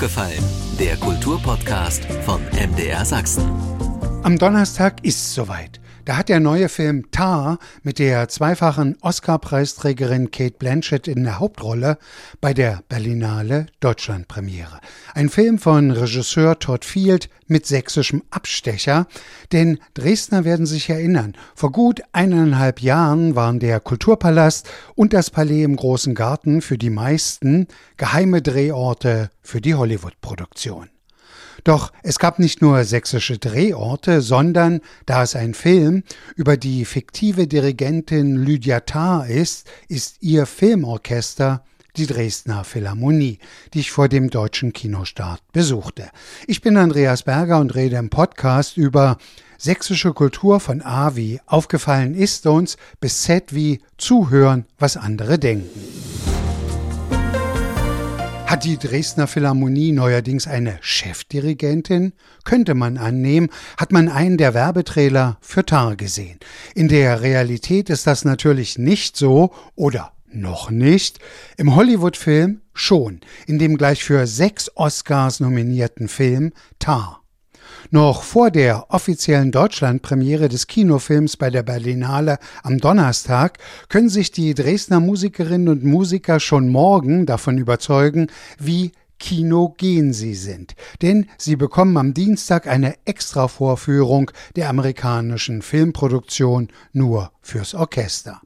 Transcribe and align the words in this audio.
aufgefallen? 0.00 0.42
Der 0.78 0.96
Kulturpodcast 0.96 2.06
von 2.24 2.40
MDR 2.52 3.04
Sachsen. 3.04 3.44
Am 4.22 4.38
Donnerstag 4.38 5.04
ist 5.04 5.20
es 5.20 5.34
soweit. 5.34 5.78
Da 6.10 6.16
hat 6.16 6.28
der 6.28 6.40
neue 6.40 6.68
Film 6.68 7.08
Tar 7.12 7.60
mit 7.84 8.00
der 8.00 8.28
zweifachen 8.28 8.96
Oscar-Preisträgerin 9.00 10.32
Kate 10.32 10.56
Blanchett 10.58 11.06
in 11.06 11.22
der 11.22 11.38
Hauptrolle 11.38 11.98
bei 12.40 12.52
der 12.52 12.82
Berlinale 12.88 13.66
Deutschlandpremiere. 13.78 14.80
Ein 15.14 15.28
Film 15.28 15.60
von 15.60 15.92
Regisseur 15.92 16.58
Todd 16.58 16.84
Field 16.84 17.30
mit 17.46 17.64
sächsischem 17.64 18.24
Abstecher, 18.30 19.06
denn 19.52 19.78
Dresdner 19.94 20.44
werden 20.44 20.66
sich 20.66 20.90
erinnern, 20.90 21.36
vor 21.54 21.70
gut 21.70 22.00
eineinhalb 22.12 22.80
Jahren 22.80 23.36
waren 23.36 23.60
der 23.60 23.78
Kulturpalast 23.78 24.68
und 24.96 25.12
das 25.12 25.30
Palais 25.30 25.62
im 25.62 25.76
Großen 25.76 26.16
Garten 26.16 26.60
für 26.60 26.76
die 26.76 26.90
meisten 26.90 27.68
geheime 27.96 28.42
Drehorte 28.42 29.30
für 29.42 29.60
die 29.60 29.76
Hollywood-Produktion. 29.76 30.88
Doch 31.64 31.92
es 32.02 32.18
gab 32.18 32.38
nicht 32.38 32.62
nur 32.62 32.84
sächsische 32.84 33.38
Drehorte, 33.38 34.22
sondern 34.22 34.80
da 35.06 35.22
es 35.22 35.36
ein 35.36 35.54
Film 35.54 36.02
über 36.36 36.56
die 36.56 36.84
fiktive 36.84 37.46
Dirigentin 37.46 38.36
Lydia 38.36 38.80
Tarr 38.80 39.26
ist, 39.26 39.66
ist 39.88 40.16
ihr 40.20 40.46
Filmorchester 40.46 41.62
die 41.96 42.06
Dresdner 42.06 42.64
Philharmonie, 42.64 43.38
die 43.74 43.80
ich 43.80 43.90
vor 43.90 44.08
dem 44.08 44.30
deutschen 44.30 44.72
Kinostart 44.72 45.42
besuchte. 45.52 46.10
Ich 46.46 46.60
bin 46.60 46.76
Andreas 46.76 47.24
Berger 47.24 47.58
und 47.58 47.74
rede 47.74 47.96
im 47.96 48.10
Podcast 48.10 48.76
über 48.76 49.18
sächsische 49.58 50.12
Kultur 50.12 50.60
von 50.60 50.82
A 50.82 51.16
wie 51.16 51.40
aufgefallen 51.46 52.14
ist 52.14 52.46
uns 52.46 52.76
bis 53.00 53.22
Z 53.22 53.54
wie 53.54 53.80
zuhören, 53.98 54.64
was 54.78 54.96
andere 54.96 55.38
denken. 55.38 56.09
Hat 58.50 58.64
die 58.64 58.78
Dresdner 58.78 59.28
Philharmonie 59.28 59.92
neuerdings 59.92 60.48
eine 60.48 60.76
Chefdirigentin? 60.80 62.14
Könnte 62.42 62.74
man 62.74 62.98
annehmen, 62.98 63.48
hat 63.76 63.92
man 63.92 64.08
einen 64.08 64.38
der 64.38 64.54
Werbetrailer 64.54 65.38
für 65.40 65.64
Tar 65.64 65.94
gesehen. 65.94 66.40
In 66.74 66.88
der 66.88 67.22
Realität 67.22 67.90
ist 67.90 68.08
das 68.08 68.24
natürlich 68.24 68.76
nicht 68.76 69.16
so 69.16 69.52
oder 69.76 70.14
noch 70.32 70.68
nicht. 70.68 71.20
Im 71.58 71.76
Hollywood-Film 71.76 72.62
schon, 72.74 73.20
in 73.46 73.60
dem 73.60 73.78
gleich 73.78 74.02
für 74.02 74.26
sechs 74.26 74.68
Oscars 74.74 75.38
nominierten 75.38 76.08
Film 76.08 76.52
Tar. 76.80 77.19
Noch 77.90 78.22
vor 78.22 78.50
der 78.50 78.86
offiziellen 78.90 79.52
Deutschlandpremiere 79.52 80.48
des 80.48 80.66
Kinofilms 80.66 81.36
bei 81.36 81.50
der 81.50 81.62
Berlinale 81.62 82.38
am 82.62 82.78
Donnerstag 82.78 83.58
können 83.88 84.08
sich 84.08 84.30
die 84.30 84.54
Dresdner 84.54 85.00
Musikerinnen 85.00 85.68
und 85.68 85.84
Musiker 85.84 86.40
schon 86.40 86.68
morgen 86.68 87.26
davon 87.26 87.58
überzeugen, 87.58 88.28
wie 88.58 88.92
kinogen 89.18 90.12
sie 90.12 90.34
sind. 90.34 90.74
Denn 91.02 91.26
sie 91.36 91.54
bekommen 91.56 91.96
am 91.96 92.14
Dienstag 92.14 92.66
eine 92.66 92.94
Extravorführung 93.04 94.30
der 94.56 94.68
amerikanischen 94.68 95.62
Filmproduktion 95.62 96.68
nur 96.92 97.30
fürs 97.42 97.74
Orchester. 97.74 98.40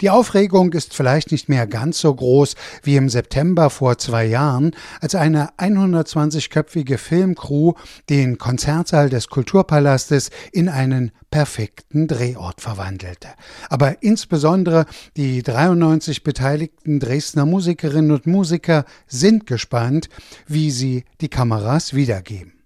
Die 0.00 0.10
Aufregung 0.10 0.72
ist 0.72 0.94
vielleicht 0.94 1.32
nicht 1.32 1.48
mehr 1.48 1.66
ganz 1.66 2.00
so 2.00 2.14
groß 2.14 2.54
wie 2.82 2.96
im 2.96 3.08
September 3.08 3.70
vor 3.70 3.98
zwei 3.98 4.24
Jahren, 4.24 4.72
als 5.00 5.14
eine 5.14 5.50
120-köpfige 5.58 6.98
Filmcrew 6.98 7.74
den 8.08 8.38
Konzertsaal 8.38 9.10
des 9.10 9.28
Kulturpalastes 9.28 10.30
in 10.52 10.68
einen 10.68 11.12
perfekten 11.30 12.08
Drehort 12.08 12.60
verwandelte. 12.60 13.28
Aber 13.68 14.02
insbesondere 14.02 14.86
die 15.16 15.42
93 15.42 16.22
beteiligten 16.24 16.98
Dresdner 17.00 17.46
Musikerinnen 17.46 18.10
und 18.10 18.26
Musiker 18.26 18.84
sind 19.06 19.46
gespannt, 19.46 20.08
wie 20.46 20.70
sie 20.70 21.04
die 21.20 21.28
Kameras 21.28 21.94
wiedergeben. 21.94 22.59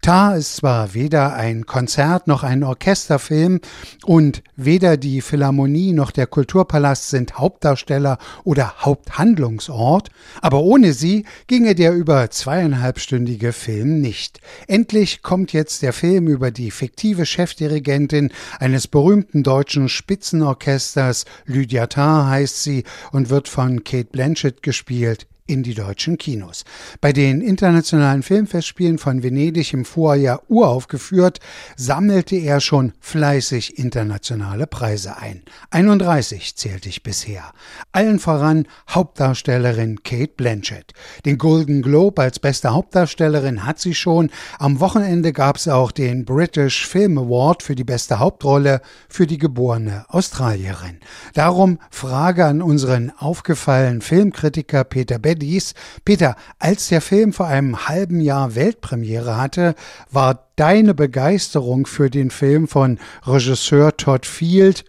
Tar 0.00 0.36
ist 0.36 0.56
zwar 0.56 0.94
weder 0.94 1.34
ein 1.34 1.66
Konzert 1.66 2.26
noch 2.26 2.42
ein 2.42 2.62
Orchesterfilm 2.62 3.60
und 4.04 4.42
weder 4.56 4.96
die 4.96 5.20
Philharmonie 5.20 5.92
noch 5.92 6.10
der 6.10 6.26
Kulturpalast 6.26 7.10
sind 7.10 7.38
Hauptdarsteller 7.38 8.18
oder 8.44 8.74
Haupthandlungsort, 8.78 10.10
aber 10.40 10.60
ohne 10.60 10.92
sie 10.92 11.24
ginge 11.46 11.74
der 11.74 11.92
über 11.92 12.30
zweieinhalbstündige 12.30 13.52
Film 13.52 14.00
nicht. 14.00 14.40
Endlich 14.66 15.22
kommt 15.22 15.52
jetzt 15.52 15.82
der 15.82 15.92
Film 15.92 16.28
über 16.28 16.50
die 16.50 16.70
fiktive 16.70 17.26
Chefdirigentin 17.26 18.32
eines 18.58 18.88
berühmten 18.88 19.42
deutschen 19.42 19.88
Spitzenorchesters, 19.88 21.24
Lydia 21.44 21.86
Tarr 21.86 22.28
heißt 22.28 22.62
sie 22.62 22.84
und 23.12 23.30
wird 23.30 23.48
von 23.48 23.84
Kate 23.84 24.08
Blanchett 24.10 24.62
gespielt, 24.62 25.26
in 25.46 25.62
die 25.62 25.74
deutschen 25.74 26.18
Kinos. 26.18 26.64
Bei 27.00 27.12
den 27.12 27.40
internationalen 27.40 28.22
Filmfestspielen 28.22 28.98
von 28.98 29.22
Venedig 29.22 29.72
im 29.72 29.84
Vorjahr 29.84 30.42
uraufgeführt, 30.48 31.38
sammelte 31.76 32.36
er 32.36 32.60
schon 32.60 32.92
fleißig 33.00 33.78
internationale 33.78 34.66
Preise 34.66 35.16
ein. 35.16 35.42
31 35.70 36.56
zählte 36.56 36.88
ich 36.88 37.02
bisher. 37.02 37.52
Allen 37.92 38.18
voran 38.18 38.66
Hauptdarstellerin 38.88 40.02
Kate 40.02 40.32
Blanchett. 40.36 40.92
Den 41.24 41.38
Golden 41.38 41.82
Globe 41.82 42.22
als 42.22 42.38
beste 42.38 42.72
Hauptdarstellerin 42.72 43.64
hat 43.64 43.78
sie 43.78 43.94
schon. 43.94 44.30
Am 44.58 44.80
Wochenende 44.80 45.32
gab 45.32 45.56
es 45.56 45.68
auch 45.68 45.92
den 45.92 46.24
British 46.24 46.86
Film 46.86 47.18
Award 47.18 47.62
für 47.62 47.74
die 47.74 47.84
beste 47.84 48.18
Hauptrolle 48.18 48.80
für 49.08 49.26
die 49.26 49.38
geborene 49.38 50.06
Australierin. 50.08 50.98
Darum 51.34 51.78
Frage 51.90 52.46
an 52.46 52.62
unseren 52.62 53.12
aufgefallenen 53.16 54.00
Filmkritiker 54.00 54.84
Peter 54.84 55.18
Bett 55.18 55.35
dies. 55.36 55.74
Peter, 56.04 56.36
als 56.58 56.88
der 56.88 57.00
Film 57.00 57.32
vor 57.32 57.46
einem 57.46 57.88
halben 57.88 58.20
Jahr 58.20 58.54
Weltpremiere 58.54 59.36
hatte, 59.36 59.74
war 60.10 60.48
deine 60.56 60.94
Begeisterung 60.94 61.86
für 61.86 62.10
den 62.10 62.30
Film 62.30 62.68
von 62.68 62.98
Regisseur 63.24 63.96
Todd 63.96 64.26
Field, 64.26 64.84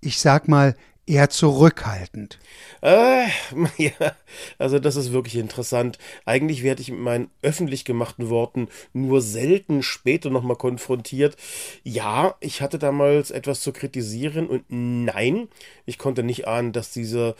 ich 0.00 0.18
sag 0.20 0.48
mal, 0.48 0.74
eher 1.06 1.28
zurückhaltend. 1.28 2.38
Äh, 2.80 3.26
ja, 3.76 4.16
also 4.58 4.78
das 4.78 4.96
ist 4.96 5.12
wirklich 5.12 5.36
interessant. 5.36 5.98
Eigentlich 6.24 6.62
werde 6.62 6.82
ich 6.82 6.90
mit 6.90 7.00
meinen 7.00 7.30
öffentlich 7.42 7.84
gemachten 7.84 8.30
Worten 8.30 8.68
nur 8.92 9.20
selten 9.20 9.82
später 9.82 10.30
nochmal 10.30 10.56
konfrontiert. 10.56 11.36
Ja, 11.82 12.36
ich 12.40 12.62
hatte 12.62 12.78
damals 12.78 13.30
etwas 13.30 13.60
zu 13.60 13.72
kritisieren 13.72 14.46
und 14.46 14.64
nein, 14.68 15.48
ich 15.84 15.98
konnte 15.98 16.22
nicht 16.22 16.48
ahnen, 16.48 16.72
dass 16.72 16.90
dieser 16.90 17.34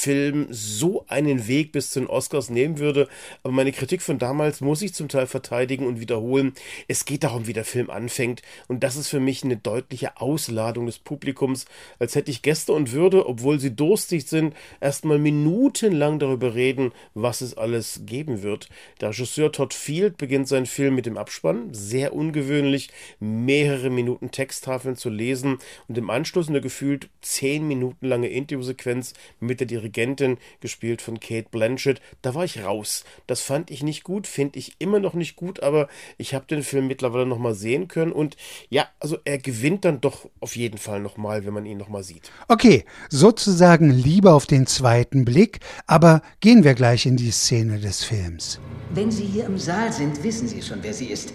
Film 0.00 0.46
so 0.48 1.04
einen 1.08 1.46
Weg 1.46 1.72
bis 1.72 1.90
zu 1.90 2.00
den 2.00 2.08
Oscars 2.08 2.48
nehmen 2.48 2.78
würde. 2.78 3.06
Aber 3.42 3.52
meine 3.52 3.70
Kritik 3.70 4.00
von 4.00 4.18
damals 4.18 4.62
muss 4.62 4.80
ich 4.80 4.94
zum 4.94 5.08
Teil 5.08 5.26
verteidigen 5.26 5.86
und 5.86 6.00
wiederholen. 6.00 6.54
Es 6.88 7.04
geht 7.04 7.22
darum, 7.22 7.46
wie 7.46 7.52
der 7.52 7.66
Film 7.66 7.90
anfängt. 7.90 8.40
Und 8.66 8.82
das 8.82 8.96
ist 8.96 9.08
für 9.08 9.20
mich 9.20 9.44
eine 9.44 9.58
deutliche 9.58 10.18
Ausladung 10.18 10.86
des 10.86 10.98
Publikums, 10.98 11.66
als 11.98 12.14
hätte 12.14 12.30
ich 12.30 12.40
Gäste 12.40 12.72
und 12.72 12.92
würde, 12.92 13.26
obwohl 13.26 13.60
sie 13.60 13.76
durstig 13.76 14.26
sind, 14.26 14.54
erstmal 14.80 15.18
minutenlang 15.18 16.18
darüber 16.18 16.54
reden, 16.54 16.92
was 17.12 17.42
es 17.42 17.58
alles 17.58 18.00
geben 18.06 18.42
wird. 18.42 18.70
Der 19.02 19.10
Regisseur 19.10 19.52
Todd 19.52 19.74
Field 19.74 20.16
beginnt 20.16 20.48
seinen 20.48 20.66
Film 20.66 20.94
mit 20.94 21.04
dem 21.04 21.18
Abspann. 21.18 21.74
Sehr 21.74 22.14
ungewöhnlich, 22.14 22.88
mehrere 23.18 23.90
Minuten 23.90 24.30
Texttafeln 24.30 24.96
zu 24.96 25.10
lesen 25.10 25.58
und 25.88 25.98
im 25.98 26.08
Anschluss 26.08 26.48
eine 26.48 26.62
gefühlt 26.62 27.10
zehn 27.20 27.68
Minuten 27.68 28.06
lange 28.06 28.28
Interviewsequenz 28.28 29.12
mit 29.40 29.60
der 29.60 29.66
Dirigentin 29.66 29.89
Regentin, 29.90 30.38
gespielt 30.60 31.02
von 31.02 31.20
Kate 31.20 31.48
Blanchett. 31.50 32.00
Da 32.22 32.34
war 32.34 32.44
ich 32.44 32.64
raus. 32.64 33.04
Das 33.26 33.40
fand 33.40 33.70
ich 33.70 33.82
nicht 33.82 34.04
gut, 34.04 34.26
finde 34.26 34.58
ich 34.58 34.76
immer 34.78 35.00
noch 35.00 35.14
nicht 35.14 35.36
gut, 35.36 35.62
aber 35.62 35.88
ich 36.16 36.34
habe 36.34 36.46
den 36.46 36.62
Film 36.62 36.86
mittlerweile 36.86 37.26
nochmal 37.26 37.54
sehen 37.54 37.88
können 37.88 38.12
und 38.12 38.36
ja, 38.68 38.86
also 39.00 39.18
er 39.24 39.38
gewinnt 39.38 39.84
dann 39.84 40.00
doch 40.00 40.28
auf 40.40 40.56
jeden 40.56 40.78
Fall 40.78 41.00
nochmal, 41.00 41.44
wenn 41.44 41.54
man 41.54 41.66
ihn 41.66 41.78
nochmal 41.78 42.04
sieht. 42.04 42.30
Okay, 42.48 42.84
sozusagen 43.08 43.90
Liebe 43.90 44.32
auf 44.32 44.46
den 44.46 44.66
zweiten 44.66 45.24
Blick, 45.24 45.60
aber 45.86 46.22
gehen 46.40 46.64
wir 46.64 46.74
gleich 46.74 47.06
in 47.06 47.16
die 47.16 47.32
Szene 47.32 47.80
des 47.80 48.04
Films. 48.04 48.60
Wenn 48.94 49.10
Sie 49.10 49.24
hier 49.24 49.46
im 49.46 49.58
Saal 49.58 49.92
sind, 49.92 50.22
wissen 50.22 50.48
Sie 50.48 50.62
schon, 50.62 50.82
wer 50.82 50.94
sie 50.94 51.06
ist. 51.06 51.32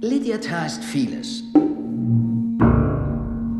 Lydia 0.00 0.38
Tarr 0.38 0.66
ist 0.66 0.84
vieles. 0.84 1.44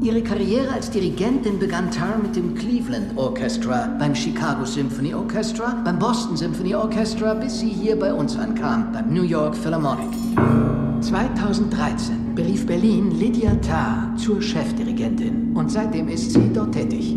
Ihre 0.04 0.20
Karriere 0.20 0.70
als 0.70 0.90
Dirigentin 0.90 1.58
begann 1.58 1.90
Tarr 1.90 2.18
mit 2.18 2.36
dem 2.36 2.54
Cleveland 2.54 3.16
Orchestra, 3.16 3.88
beim 3.98 4.14
Chicago 4.14 4.66
Symphony 4.66 5.14
Orchestra, 5.14 5.80
beim 5.82 5.98
Boston 5.98 6.36
Symphony 6.36 6.74
Orchestra, 6.74 7.32
bis 7.32 7.60
sie 7.60 7.70
hier 7.70 7.98
bei 7.98 8.12
uns 8.12 8.36
ankam, 8.36 8.92
beim 8.92 9.14
New 9.14 9.22
York 9.22 9.56
Philharmonic. 9.56 10.10
2013 11.00 12.34
berief 12.34 12.66
Berlin 12.66 13.18
Lydia 13.18 13.54
Tarr 13.66 14.14
zur 14.18 14.42
Chefdirigentin 14.42 15.56
und 15.56 15.70
seitdem 15.70 16.08
ist 16.10 16.32
sie 16.32 16.52
dort 16.52 16.72
tätig. 16.72 17.16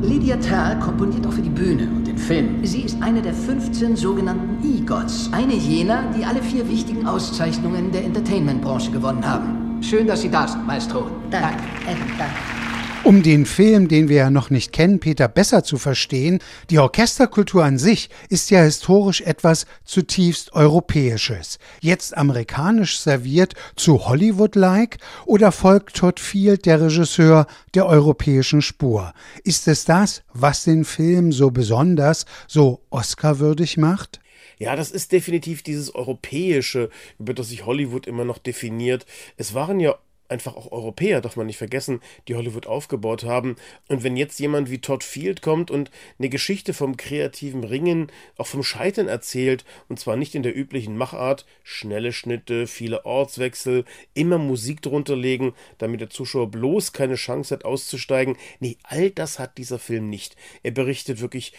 Lydia 0.00 0.36
Tarr 0.36 0.76
komponiert 0.76 1.26
auch 1.26 1.32
für 1.32 1.42
die 1.42 1.50
Bühne 1.50 1.88
und 1.96 2.06
den 2.06 2.16
Film. 2.16 2.64
Sie 2.64 2.82
ist 2.82 3.02
eine 3.02 3.22
der 3.22 3.34
15 3.34 3.96
sogenannten 3.96 4.64
EGOTs, 4.64 5.30
eine 5.32 5.54
jener, 5.54 6.04
die 6.16 6.24
alle 6.24 6.42
vier 6.44 6.68
wichtigen 6.68 7.08
Auszeichnungen 7.08 7.90
der 7.90 8.04
Entertainment-Branche 8.04 8.92
gewonnen 8.92 9.28
haben. 9.28 9.57
Schön, 9.80 10.06
dass 10.06 10.22
Sie 10.22 10.30
da 10.30 10.46
sind, 10.46 10.66
Maestro. 10.66 11.10
Danke. 11.30 11.62
Danke. 11.86 12.58
Um 13.04 13.22
den 13.22 13.46
Film, 13.46 13.88
den 13.88 14.08
wir 14.08 14.16
ja 14.16 14.30
noch 14.30 14.50
nicht 14.50 14.72
kennen, 14.72 15.00
Peter, 15.00 15.28
besser 15.28 15.62
zu 15.62 15.78
verstehen, 15.78 16.40
die 16.68 16.78
Orchesterkultur 16.78 17.64
an 17.64 17.78
sich 17.78 18.10
ist 18.28 18.50
ja 18.50 18.60
historisch 18.60 19.22
etwas 19.22 19.66
zutiefst 19.84 20.52
Europäisches. 20.52 21.58
Jetzt 21.80 22.16
amerikanisch 22.16 22.98
serviert 22.98 23.54
zu 23.76 24.06
Hollywood-like 24.06 24.98
oder 25.24 25.52
folgt 25.52 25.96
Todd 25.96 26.20
Field, 26.20 26.66
der 26.66 26.82
Regisseur, 26.82 27.46
der 27.74 27.86
europäischen 27.86 28.60
Spur? 28.60 29.14
Ist 29.44 29.68
es 29.68 29.84
das, 29.84 30.22
was 30.34 30.64
den 30.64 30.84
Film 30.84 31.32
so 31.32 31.50
besonders, 31.50 32.26
so 32.46 32.82
Oscar-würdig 32.90 33.78
macht? 33.78 34.20
Ja, 34.58 34.76
das 34.76 34.90
ist 34.90 35.12
definitiv 35.12 35.62
dieses 35.62 35.94
Europäische, 35.94 36.90
über 37.18 37.34
das 37.34 37.48
sich 37.48 37.64
Hollywood 37.64 38.06
immer 38.06 38.24
noch 38.24 38.38
definiert. 38.38 39.06
Es 39.36 39.54
waren 39.54 39.80
ja 39.80 39.98
einfach 40.28 40.56
auch 40.56 40.70
Europäer, 40.72 41.20
darf 41.20 41.36
man 41.36 41.46
nicht 41.46 41.56
vergessen, 41.56 42.00
die 42.28 42.34
Hollywood 42.34 42.66
aufgebaut 42.66 43.24
haben. 43.24 43.56
Und 43.88 44.02
wenn 44.02 44.16
jetzt 44.16 44.38
jemand 44.38 44.70
wie 44.70 44.80
Todd 44.80 45.02
Field 45.02 45.42
kommt 45.42 45.70
und 45.70 45.90
eine 46.18 46.28
Geschichte 46.28 46.74
vom 46.74 46.96
kreativen 46.96 47.64
Ringen, 47.64 48.12
auch 48.36 48.46
vom 48.46 48.62
Scheitern 48.62 49.08
erzählt, 49.08 49.64
und 49.88 49.98
zwar 49.98 50.16
nicht 50.16 50.34
in 50.34 50.42
der 50.42 50.56
üblichen 50.56 50.96
Machart, 50.96 51.46
schnelle 51.62 52.12
Schnitte, 52.12 52.66
viele 52.66 53.04
Ortswechsel, 53.06 53.84
immer 54.14 54.38
Musik 54.38 54.82
drunter 54.82 55.16
legen, 55.16 55.54
damit 55.78 56.00
der 56.00 56.10
Zuschauer 56.10 56.50
bloß 56.50 56.92
keine 56.92 57.14
Chance 57.14 57.54
hat 57.54 57.64
auszusteigen. 57.64 58.36
Nee, 58.60 58.76
all 58.82 59.10
das 59.10 59.38
hat 59.38 59.58
dieser 59.58 59.78
Film 59.78 60.10
nicht. 60.10 60.36
Er 60.62 60.72
berichtet 60.72 61.20
wirklich 61.20 61.52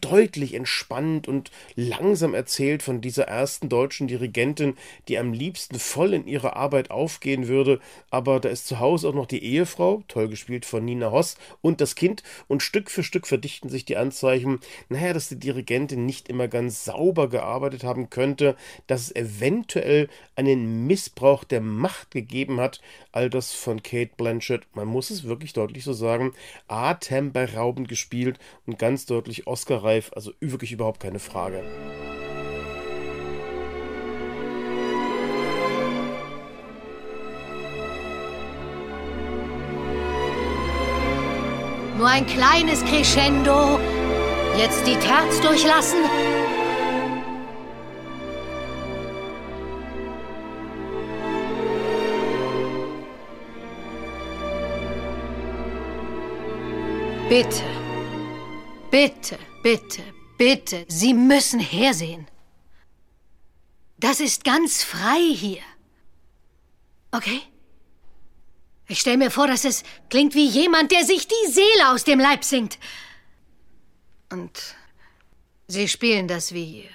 deutlich 0.00 0.54
entspannt 0.54 1.26
und 1.26 1.50
langsam 1.74 2.34
erzählt 2.34 2.82
von 2.82 3.00
dieser 3.00 3.24
ersten 3.24 3.68
deutschen 3.68 4.06
Dirigentin, 4.06 4.76
die 5.08 5.18
am 5.18 5.32
liebsten 5.32 5.78
voll 5.80 6.14
in 6.14 6.26
ihrer 6.28 6.56
Arbeit 6.56 6.90
aufgehen 6.90 7.48
würde, 7.48 7.80
aber 8.10 8.38
da 8.38 8.48
ist 8.48 8.68
zu 8.68 8.78
Hause 8.78 9.08
auch 9.08 9.14
noch 9.14 9.26
die 9.26 9.42
Ehefrau, 9.42 10.04
toll 10.06 10.28
gespielt 10.28 10.64
von 10.64 10.84
Nina 10.84 11.10
Hoss, 11.10 11.36
und 11.62 11.80
das 11.80 11.96
Kind, 11.96 12.22
und 12.46 12.62
Stück 12.62 12.90
für 12.90 13.02
Stück 13.02 13.26
verdichten 13.26 13.68
sich 13.68 13.84
die 13.84 13.96
Anzeichen, 13.96 14.60
naja, 14.88 15.12
dass 15.12 15.28
die 15.28 15.38
Dirigentin 15.38 16.06
nicht 16.06 16.28
immer 16.28 16.46
ganz 16.46 16.84
sauber 16.84 17.28
gearbeitet 17.28 17.82
haben 17.82 18.08
könnte, 18.08 18.56
dass 18.86 19.02
es 19.02 19.16
eventuell 19.16 20.08
einen 20.36 20.86
Missbrauch 20.86 21.42
der 21.42 21.60
Macht 21.60 22.12
gegeben 22.12 22.60
hat, 22.60 22.80
all 23.10 23.28
das 23.28 23.52
von 23.52 23.82
Kate 23.82 24.12
Blanchett, 24.16 24.62
man 24.74 24.86
muss 24.86 25.10
es 25.10 25.24
wirklich 25.24 25.52
deutlich 25.52 25.82
so 25.82 25.92
sagen, 25.92 26.32
atemberaubend 26.68 27.88
gespielt 27.88 28.38
und 28.64 28.78
ganz 28.78 29.06
deutlich 29.06 29.39
wirklich 29.40 29.46
Oscar-reif, 29.46 30.10
also 30.14 30.32
wirklich 30.40 30.72
überhaupt 30.72 31.00
keine 31.00 31.18
Frage. 31.18 31.62
Nur 41.96 42.08
ein 42.08 42.26
kleines 42.26 42.82
Crescendo. 42.84 43.78
Jetzt 44.56 44.86
die 44.86 44.96
Terz 44.96 45.40
durchlassen. 45.40 45.98
Bitte. 57.28 57.69
Bitte, 58.90 59.38
bitte, 59.62 60.02
bitte, 60.36 60.84
Sie 60.88 61.14
müssen 61.14 61.60
hersehen. 61.60 62.26
Das 63.98 64.20
ist 64.20 64.44
ganz 64.44 64.82
frei 64.82 65.32
hier. 65.34 65.62
Okay? 67.12 67.40
Ich 68.88 69.00
stelle 69.00 69.18
mir 69.18 69.30
vor, 69.30 69.46
dass 69.46 69.64
es 69.64 69.84
klingt 70.08 70.34
wie 70.34 70.48
jemand, 70.48 70.90
der 70.90 71.04
sich 71.04 71.28
die 71.28 71.52
Seele 71.52 71.92
aus 71.92 72.02
dem 72.02 72.18
Leib 72.18 72.42
singt. 72.42 72.78
Und 74.32 74.74
Sie 75.68 75.86
spielen 75.86 76.26
das 76.26 76.52
wie 76.52 76.88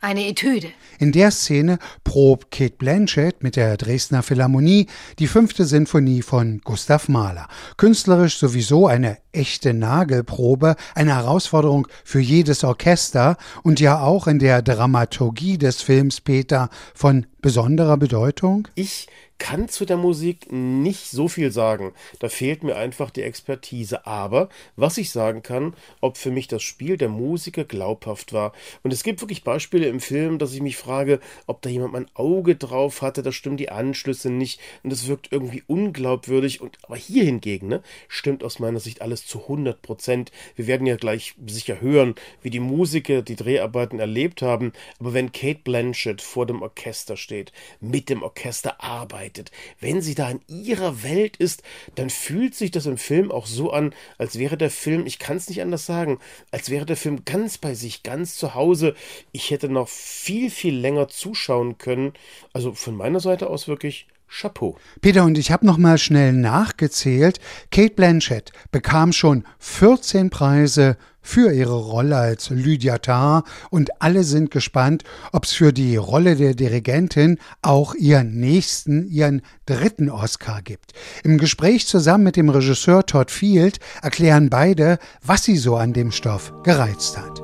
eine 0.00 0.26
Etüde. 0.26 0.72
In 0.98 1.12
der 1.12 1.30
Szene 1.30 1.78
probt 2.02 2.50
Kate 2.50 2.74
Blanchett 2.76 3.42
mit 3.42 3.54
der 3.56 3.76
Dresdner 3.76 4.22
Philharmonie 4.22 4.88
die 5.18 5.28
fünfte 5.28 5.64
Sinfonie 5.64 6.22
von 6.22 6.60
Gustav 6.64 7.08
Mahler. 7.08 7.48
Künstlerisch 7.76 8.36
sowieso 8.36 8.86
eine 8.88 9.18
echte 9.34 9.74
Nagelprobe, 9.74 10.76
eine 10.94 11.14
Herausforderung 11.14 11.88
für 12.04 12.20
jedes 12.20 12.64
Orchester 12.64 13.36
und 13.62 13.80
ja 13.80 14.00
auch 14.00 14.26
in 14.26 14.38
der 14.38 14.62
Dramaturgie 14.62 15.58
des 15.58 15.82
Films 15.82 16.20
Peter 16.20 16.68
von 16.94 17.26
besonderer 17.40 17.96
Bedeutung? 17.96 18.68
Ich 18.74 19.08
kann 19.38 19.68
zu 19.68 19.84
der 19.84 19.96
Musik 19.96 20.50
nicht 20.50 21.10
so 21.10 21.28
viel 21.28 21.50
sagen. 21.50 21.92
Da 22.18 22.28
fehlt 22.28 22.62
mir 22.62 22.76
einfach 22.76 23.10
die 23.10 23.22
Expertise. 23.22 24.06
Aber 24.06 24.48
was 24.76 24.96
ich 24.96 25.10
sagen 25.10 25.42
kann, 25.42 25.74
ob 26.00 26.16
für 26.16 26.30
mich 26.30 26.48
das 26.48 26.62
Spiel 26.62 26.96
der 26.96 27.08
Musiker 27.08 27.64
glaubhaft 27.64 28.32
war. 28.32 28.52
Und 28.82 28.92
es 28.92 29.02
gibt 29.02 29.20
wirklich 29.20 29.44
Beispiele 29.44 29.86
im 29.88 30.00
Film, 30.00 30.38
dass 30.38 30.54
ich 30.54 30.62
mich 30.62 30.76
frage, 30.76 31.20
ob 31.46 31.62
da 31.62 31.68
jemand 31.68 31.92
mein 31.92 32.06
Auge 32.14 32.56
drauf 32.56 33.02
hatte, 33.02 33.22
da 33.22 33.32
stimmen 33.32 33.56
die 33.56 33.70
Anschlüsse 33.70 34.30
nicht 34.30 34.60
und 34.82 34.92
es 34.92 35.08
wirkt 35.08 35.32
irgendwie 35.32 35.62
unglaubwürdig. 35.66 36.60
Und 36.60 36.78
aber 36.82 36.96
hier 36.96 37.24
hingegen, 37.24 37.68
ne, 37.68 37.82
stimmt 38.08 38.44
aus 38.44 38.60
meiner 38.60 38.80
Sicht 38.80 39.02
alles 39.02 39.23
zu 39.26 39.42
100 39.42 39.82
Prozent. 39.82 40.32
Wir 40.56 40.66
werden 40.66 40.86
ja 40.86 40.96
gleich 40.96 41.34
sicher 41.46 41.80
hören, 41.80 42.14
wie 42.42 42.50
die 42.50 42.60
Musiker 42.60 43.22
die 43.22 43.36
Dreharbeiten 43.36 44.00
erlebt 44.00 44.42
haben. 44.42 44.72
Aber 44.98 45.14
wenn 45.14 45.32
Kate 45.32 45.60
Blanchett 45.64 46.22
vor 46.22 46.46
dem 46.46 46.62
Orchester 46.62 47.16
steht, 47.16 47.52
mit 47.80 48.08
dem 48.08 48.22
Orchester 48.22 48.82
arbeitet, 48.82 49.50
wenn 49.80 50.00
sie 50.00 50.14
da 50.14 50.30
in 50.30 50.40
ihrer 50.48 51.02
Welt 51.02 51.36
ist, 51.36 51.62
dann 51.94 52.10
fühlt 52.10 52.54
sich 52.54 52.70
das 52.70 52.86
im 52.86 52.98
Film 52.98 53.30
auch 53.30 53.46
so 53.46 53.70
an, 53.70 53.94
als 54.18 54.38
wäre 54.38 54.56
der 54.56 54.70
Film, 54.70 55.06
ich 55.06 55.18
kann 55.18 55.36
es 55.36 55.48
nicht 55.48 55.62
anders 55.62 55.86
sagen, 55.86 56.18
als 56.50 56.70
wäre 56.70 56.86
der 56.86 56.96
Film 56.96 57.24
ganz 57.24 57.58
bei 57.58 57.74
sich, 57.74 58.02
ganz 58.02 58.36
zu 58.36 58.54
Hause. 58.54 58.94
Ich 59.32 59.50
hätte 59.50 59.68
noch 59.68 59.88
viel, 59.88 60.50
viel 60.50 60.76
länger 60.76 61.08
zuschauen 61.08 61.78
können. 61.78 62.12
Also 62.52 62.72
von 62.72 62.96
meiner 62.96 63.20
Seite 63.20 63.48
aus 63.48 63.68
wirklich 63.68 64.06
Chapeau. 64.28 64.76
Peter 65.00 65.24
und 65.24 65.38
ich 65.38 65.52
habe 65.52 65.64
noch 65.64 65.78
mal 65.78 65.98
schnell 65.98 66.32
nachgezählt. 66.32 67.38
Kate 67.70 67.94
Blanchett 67.94 68.52
bekam 68.72 69.12
schon 69.12 69.44
14 69.58 70.30
Preise 70.30 70.96
für 71.24 71.52
ihre 71.52 71.74
Rolle 71.74 72.16
als 72.16 72.50
Lydia 72.50 72.98
Tarr 72.98 73.44
und 73.70 74.02
alle 74.02 74.24
sind 74.24 74.50
gespannt, 74.50 75.02
ob 75.32 75.44
es 75.44 75.52
für 75.52 75.72
die 75.72 75.96
Rolle 75.96 76.36
der 76.36 76.54
Dirigentin 76.54 77.38
auch 77.62 77.94
ihren 77.94 78.38
nächsten, 78.38 79.08
ihren 79.08 79.42
dritten 79.66 80.10
Oscar 80.10 80.60
gibt. 80.62 80.92
Im 81.24 81.38
Gespräch 81.38 81.86
zusammen 81.86 82.24
mit 82.24 82.36
dem 82.36 82.50
Regisseur 82.50 83.06
Todd 83.06 83.30
Field 83.30 83.78
erklären 84.02 84.50
beide, 84.50 84.98
was 85.22 85.44
sie 85.44 85.56
so 85.56 85.76
an 85.76 85.94
dem 85.94 86.12
Stoff 86.12 86.52
gereizt 86.62 87.16
hat. 87.16 87.40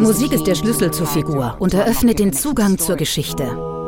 Musik 0.00 0.32
ist 0.32 0.46
der 0.48 0.56
Schlüssel 0.56 0.90
zur 0.90 1.06
Figur 1.06 1.56
und 1.60 1.74
eröffnet 1.74 2.18
den 2.18 2.32
Zugang 2.32 2.78
zur 2.78 2.96
Geschichte. 2.96 3.79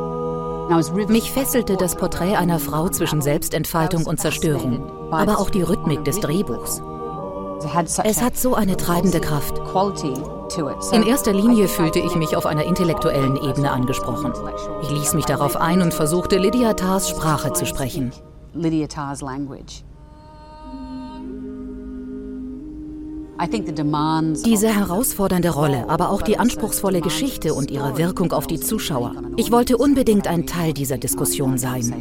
Mich 1.08 1.32
fesselte 1.32 1.76
das 1.76 1.96
Porträt 1.96 2.36
einer 2.36 2.58
Frau 2.58 2.88
zwischen 2.88 3.20
Selbstentfaltung 3.20 4.06
und 4.06 4.20
Zerstörung, 4.20 5.10
aber 5.10 5.38
auch 5.38 5.50
die 5.50 5.62
Rhythmik 5.62 6.04
des 6.04 6.20
Drehbuchs. 6.20 6.82
Es 8.04 8.22
hat 8.22 8.36
so 8.36 8.54
eine 8.54 8.76
treibende 8.76 9.20
Kraft. 9.20 9.60
In 10.92 11.02
erster 11.02 11.32
Linie 11.32 11.68
fühlte 11.68 11.98
ich 11.98 12.16
mich 12.16 12.36
auf 12.36 12.46
einer 12.46 12.64
intellektuellen 12.64 13.36
Ebene 13.36 13.70
angesprochen. 13.70 14.32
Ich 14.82 14.90
ließ 14.90 15.14
mich 15.14 15.26
darauf 15.26 15.56
ein 15.56 15.82
und 15.82 15.94
versuchte, 15.94 16.38
Lydia 16.38 16.72
Tars 16.74 17.10
Sprache 17.10 17.52
zu 17.52 17.66
sprechen. 17.66 18.12
Diese 24.44 24.68
herausfordernde 24.68 25.50
Rolle, 25.50 25.88
aber 25.88 26.10
auch 26.10 26.22
die 26.22 26.38
anspruchsvolle 26.38 27.00
Geschichte 27.00 27.54
und 27.54 27.70
ihre 27.70 27.98
Wirkung 27.98 28.32
auf 28.32 28.46
die 28.46 28.60
Zuschauer. 28.60 29.14
Ich 29.36 29.50
wollte 29.50 29.76
unbedingt 29.76 30.28
ein 30.28 30.46
Teil 30.46 30.72
dieser 30.72 30.98
Diskussion 30.98 31.58
sein. 31.58 31.94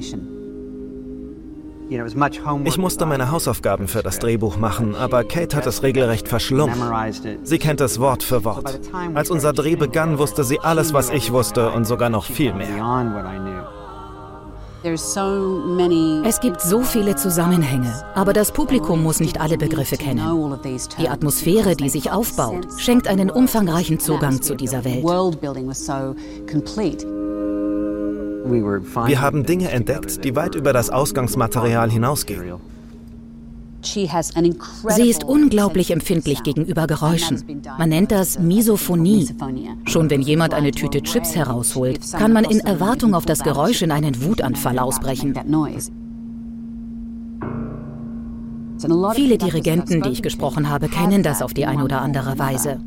Ich 2.63 2.77
musste 2.77 3.05
meine 3.05 3.31
Hausaufgaben 3.31 3.89
für 3.89 4.01
das 4.01 4.19
Drehbuch 4.19 4.55
machen, 4.55 4.95
aber 4.95 5.25
Kate 5.25 5.57
hat 5.57 5.67
es 5.67 5.83
regelrecht 5.83 6.27
verschlungen. 6.27 6.75
Sie 7.43 7.59
kennt 7.59 7.81
es 7.81 7.99
Wort 7.99 8.23
für 8.23 8.45
Wort. 8.45 8.79
Als 9.13 9.29
unser 9.29 9.51
Dreh 9.51 9.75
begann, 9.75 10.17
wusste 10.17 10.45
sie 10.45 10.59
alles, 10.61 10.93
was 10.93 11.09
ich 11.09 11.33
wusste 11.33 11.71
und 11.71 11.85
sogar 11.85 12.09
noch 12.09 12.23
viel 12.23 12.53
mehr. 12.53 12.69
Es 14.83 16.39
gibt 16.39 16.59
so 16.59 16.81
viele 16.81 17.15
Zusammenhänge, 17.15 17.93
aber 18.15 18.33
das 18.33 18.51
Publikum 18.51 19.03
muss 19.03 19.19
nicht 19.19 19.39
alle 19.39 19.57
Begriffe 19.57 19.95
kennen. 19.95 20.25
Die 20.97 21.07
Atmosphäre, 21.07 21.75
die 21.75 21.89
sich 21.89 22.11
aufbaut, 22.11 22.67
schenkt 22.77 23.07
einen 23.07 23.29
umfangreichen 23.29 23.99
Zugang 23.99 24.41
zu 24.41 24.55
dieser 24.55 24.83
Welt. 24.83 25.03
Wir 29.05 29.21
haben 29.21 29.45
Dinge 29.45 29.69
entdeckt, 29.69 30.23
die 30.23 30.35
weit 30.35 30.55
über 30.55 30.73
das 30.73 30.89
Ausgangsmaterial 30.89 31.91
hinausgehen. 31.91 32.55
Sie 33.81 35.09
ist 35.09 35.23
unglaublich 35.23 35.91
empfindlich 35.91 36.43
gegenüber 36.43 36.87
Geräuschen. 36.87 37.43
Man 37.77 37.89
nennt 37.89 38.11
das 38.11 38.39
Misophonie. 38.39 39.27
Schon 39.85 40.09
wenn 40.09 40.21
jemand 40.21 40.53
eine 40.53 40.71
Tüte 40.71 41.01
Chips 41.01 41.35
herausholt, 41.35 41.99
kann 42.11 42.33
man 42.33 42.45
in 42.45 42.59
Erwartung 42.59 43.13
auf 43.13 43.25
das 43.25 43.43
Geräusch 43.43 43.81
in 43.81 43.91
einen 43.91 44.23
Wutanfall 44.23 44.79
ausbrechen. 44.79 45.33
Viele 49.13 49.37
Dirigenten, 49.37 50.01
die 50.01 50.09
ich 50.09 50.21
gesprochen 50.21 50.69
habe, 50.69 50.87
kennen 50.87 51.21
das 51.21 51.41
auf 51.41 51.53
die 51.53 51.65
eine 51.65 51.83
oder 51.83 52.01
andere 52.01 52.39
Weise. 52.39 52.79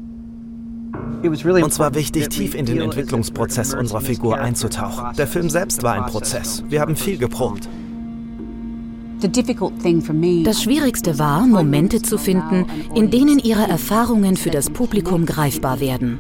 Uns 1.23 1.79
war 1.79 1.95
wichtig, 1.95 2.29
tief 2.29 2.55
in 2.55 2.67
den 2.67 2.81
Entwicklungsprozess 2.81 3.75
unserer 3.75 4.01
Figur 4.01 4.39
einzutauchen. 4.39 5.17
Der 5.17 5.27
Film 5.27 5.49
selbst 5.49 5.83
war 5.83 5.95
ein 5.95 6.07
Prozess. 6.07 6.65
Wir 6.69 6.81
haben 6.81 6.97
viel 6.97 7.17
geprobt. 7.17 7.69
Das 9.25 10.62
Schwierigste 10.62 11.19
war, 11.19 11.47
Momente 11.47 12.02
zu 12.02 12.19
finden, 12.19 12.66
in 12.95 13.11
denen 13.11 13.38
ihre 13.38 13.69
Erfahrungen 13.69 14.37
für 14.37 14.50
das 14.50 14.69
Publikum 14.71 15.25
greifbar 15.25 15.81
werden. 15.81 16.19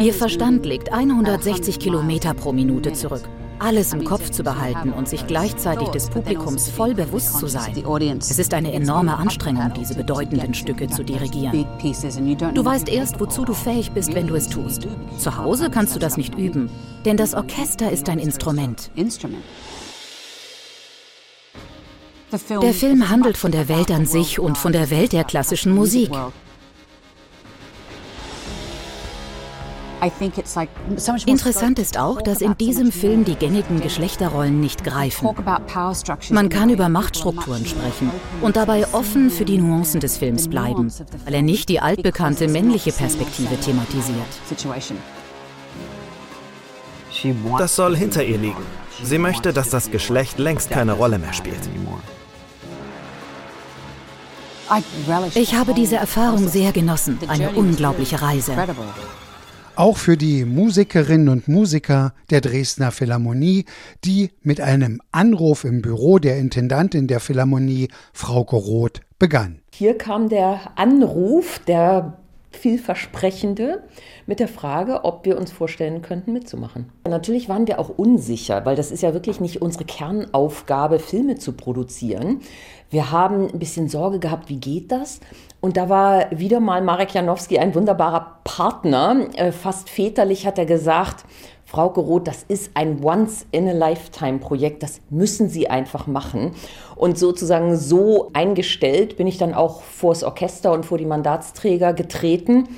Ihr 0.00 0.14
Verstand 0.14 0.64
legt 0.64 0.92
160 0.92 1.78
Kilometer 1.78 2.32
pro 2.34 2.52
Minute 2.52 2.92
zurück. 2.92 3.28
Alles 3.60 3.92
im 3.92 4.04
Kopf 4.04 4.30
zu 4.30 4.44
behalten 4.44 4.92
und 4.92 5.08
sich 5.08 5.26
gleichzeitig 5.26 5.88
des 5.88 6.08
Publikums 6.10 6.68
voll 6.70 6.94
bewusst 6.94 7.38
zu 7.38 7.48
sein. 7.48 7.74
Es 8.20 8.38
ist 8.38 8.54
eine 8.54 8.72
enorme 8.72 9.16
Anstrengung, 9.16 9.72
diese 9.76 9.94
bedeutenden 9.94 10.54
Stücke 10.54 10.86
zu 10.86 11.02
dirigieren. 11.02 11.66
Du 12.54 12.64
weißt 12.64 12.88
erst, 12.88 13.18
wozu 13.18 13.44
du 13.44 13.54
fähig 13.54 13.90
bist, 13.90 14.14
wenn 14.14 14.28
du 14.28 14.36
es 14.36 14.48
tust. 14.48 14.86
Zu 15.18 15.36
Hause 15.36 15.70
kannst 15.70 15.96
du 15.96 15.98
das 15.98 16.16
nicht 16.16 16.38
üben, 16.38 16.70
denn 17.04 17.16
das 17.16 17.34
Orchester 17.34 17.90
ist 17.90 18.08
ein 18.08 18.20
Instrument. 18.20 18.90
Der 22.30 22.74
Film 22.74 23.08
handelt 23.08 23.38
von 23.38 23.52
der 23.52 23.68
Welt 23.68 23.90
an 23.90 24.04
sich 24.04 24.38
und 24.38 24.58
von 24.58 24.72
der 24.72 24.90
Welt 24.90 25.12
der 25.12 25.24
klassischen 25.24 25.74
Musik. 25.74 26.10
Interessant 31.26 31.78
ist 31.78 31.98
auch, 31.98 32.22
dass 32.22 32.40
in 32.40 32.56
diesem 32.56 32.92
Film 32.92 33.24
die 33.24 33.34
gängigen 33.34 33.80
Geschlechterrollen 33.80 34.60
nicht 34.60 34.84
greifen. 34.84 35.28
Man 36.30 36.48
kann 36.48 36.70
über 36.70 36.88
Machtstrukturen 36.88 37.66
sprechen 37.66 38.10
und 38.40 38.56
dabei 38.56 38.86
offen 38.92 39.30
für 39.30 39.44
die 39.44 39.58
Nuancen 39.58 40.00
des 40.00 40.18
Films 40.18 40.48
bleiben, 40.48 40.92
weil 41.24 41.34
er 41.34 41.42
nicht 41.42 41.68
die 41.68 41.80
altbekannte 41.80 42.46
männliche 42.46 42.92
Perspektive 42.92 43.58
thematisiert. 43.58 44.16
Das 47.58 47.74
soll 47.74 47.96
hinter 47.96 48.22
ihr 48.22 48.38
liegen. 48.38 48.62
Sie 49.02 49.18
möchte, 49.18 49.52
dass 49.52 49.70
das 49.70 49.90
Geschlecht 49.90 50.38
längst 50.38 50.70
keine 50.70 50.92
Rolle 50.92 51.18
mehr 51.18 51.32
spielt. 51.32 51.68
Ich 55.34 55.54
habe 55.54 55.74
diese 55.74 55.96
Erfahrung 55.96 56.48
sehr 56.48 56.72
genossen. 56.72 57.18
Eine 57.28 57.50
unglaubliche 57.50 58.20
Reise. 58.20 58.52
Auch 59.76 59.96
für 59.96 60.16
die 60.16 60.44
Musikerinnen 60.44 61.28
und 61.28 61.46
Musiker 61.46 62.12
der 62.30 62.40
Dresdner 62.40 62.90
Philharmonie, 62.90 63.64
die 64.04 64.30
mit 64.42 64.60
einem 64.60 65.00
Anruf 65.12 65.64
im 65.64 65.82
Büro 65.82 66.18
der 66.18 66.38
Intendantin 66.38 67.06
der 67.06 67.20
Philharmonie, 67.20 67.88
Frauke 68.12 68.56
Roth, 68.56 69.00
begann. 69.18 69.60
Hier 69.72 69.96
kam 69.96 70.28
der 70.28 70.72
Anruf, 70.76 71.60
der 71.60 72.18
vielversprechende, 72.50 73.84
mit 74.26 74.40
der 74.40 74.48
Frage, 74.48 75.04
ob 75.04 75.24
wir 75.24 75.38
uns 75.38 75.52
vorstellen 75.52 76.02
könnten, 76.02 76.32
mitzumachen. 76.32 76.90
Natürlich 77.08 77.48
waren 77.48 77.66
wir 77.66 77.78
auch 77.78 77.90
unsicher, 77.90 78.64
weil 78.64 78.76
das 78.76 78.90
ist 78.90 79.02
ja 79.02 79.14
wirklich 79.14 79.40
nicht 79.40 79.62
unsere 79.62 79.84
Kernaufgabe, 79.84 80.98
Filme 80.98 81.36
zu 81.36 81.52
produzieren. 81.52 82.40
Wir 82.90 83.10
haben 83.10 83.48
ein 83.48 83.58
bisschen 83.58 83.88
Sorge 83.88 84.18
gehabt, 84.18 84.48
wie 84.48 84.56
geht 84.56 84.90
das? 84.90 85.20
Und 85.60 85.76
da 85.76 85.90
war 85.90 86.30
wieder 86.30 86.58
mal 86.60 86.82
Marek 86.82 87.12
Janowski 87.12 87.58
ein 87.58 87.74
wunderbarer 87.74 88.38
Partner. 88.44 89.26
Äh, 89.34 89.52
fast 89.52 89.90
väterlich 89.90 90.46
hat 90.46 90.58
er 90.58 90.64
gesagt, 90.64 91.24
Frau 91.66 91.88
Roth, 91.88 92.26
das 92.26 92.44
ist 92.48 92.70
ein 92.72 93.04
Once-in-a-Lifetime-Projekt, 93.04 94.82
das 94.82 95.02
müssen 95.10 95.50
Sie 95.50 95.68
einfach 95.68 96.06
machen. 96.06 96.52
Und 96.96 97.18
sozusagen 97.18 97.76
so 97.76 98.30
eingestellt 98.32 99.18
bin 99.18 99.26
ich 99.26 99.36
dann 99.36 99.52
auch 99.52 99.82
vors 99.82 100.24
Orchester 100.24 100.72
und 100.72 100.86
vor 100.86 100.96
die 100.96 101.04
Mandatsträger 101.04 101.92
getreten 101.92 102.68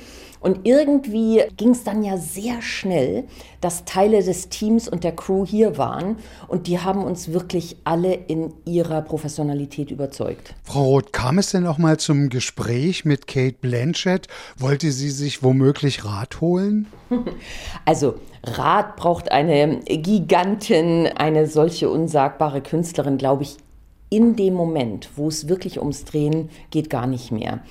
und 0.41 0.61
irgendwie 0.63 1.43
ging 1.55 1.69
es 1.69 1.83
dann 1.83 2.03
ja 2.03 2.17
sehr 2.17 2.61
schnell, 2.61 3.25
dass 3.61 3.85
Teile 3.85 4.23
des 4.23 4.49
Teams 4.49 4.89
und 4.89 5.03
der 5.03 5.15
Crew 5.15 5.45
hier 5.45 5.77
waren 5.77 6.17
und 6.47 6.65
die 6.65 6.79
haben 6.79 7.03
uns 7.03 7.31
wirklich 7.31 7.77
alle 7.83 8.13
in 8.13 8.51
ihrer 8.65 9.03
Professionalität 9.03 9.91
überzeugt. 9.91 10.55
Frau 10.63 10.83
Roth, 10.83 11.13
kam 11.13 11.37
es 11.37 11.51
denn 11.51 11.67
auch 11.67 11.77
mal 11.77 11.97
zum 11.97 12.29
Gespräch 12.29 13.05
mit 13.05 13.27
Kate 13.27 13.55
Blanchett? 13.61 14.27
Wollte 14.57 14.91
sie 14.91 15.11
sich 15.11 15.43
womöglich 15.43 16.03
Rat 16.03 16.41
holen? 16.41 16.87
Also 17.85 18.15
Rat 18.43 18.95
braucht 18.95 19.31
eine 19.31 19.79
Gigantin, 19.85 21.07
eine 21.07 21.47
solche 21.47 21.89
unsagbare 21.89 22.61
Künstlerin, 22.61 23.17
glaube 23.17 23.43
ich, 23.43 23.57
in 24.09 24.35
dem 24.35 24.53
Moment, 24.53 25.09
wo 25.15 25.27
es 25.27 25.47
wirklich 25.47 25.79
ums 25.79 26.05
Drehen 26.05 26.49
geht, 26.69 26.89
gar 26.89 27.07
nicht 27.07 27.31
mehr. 27.31 27.61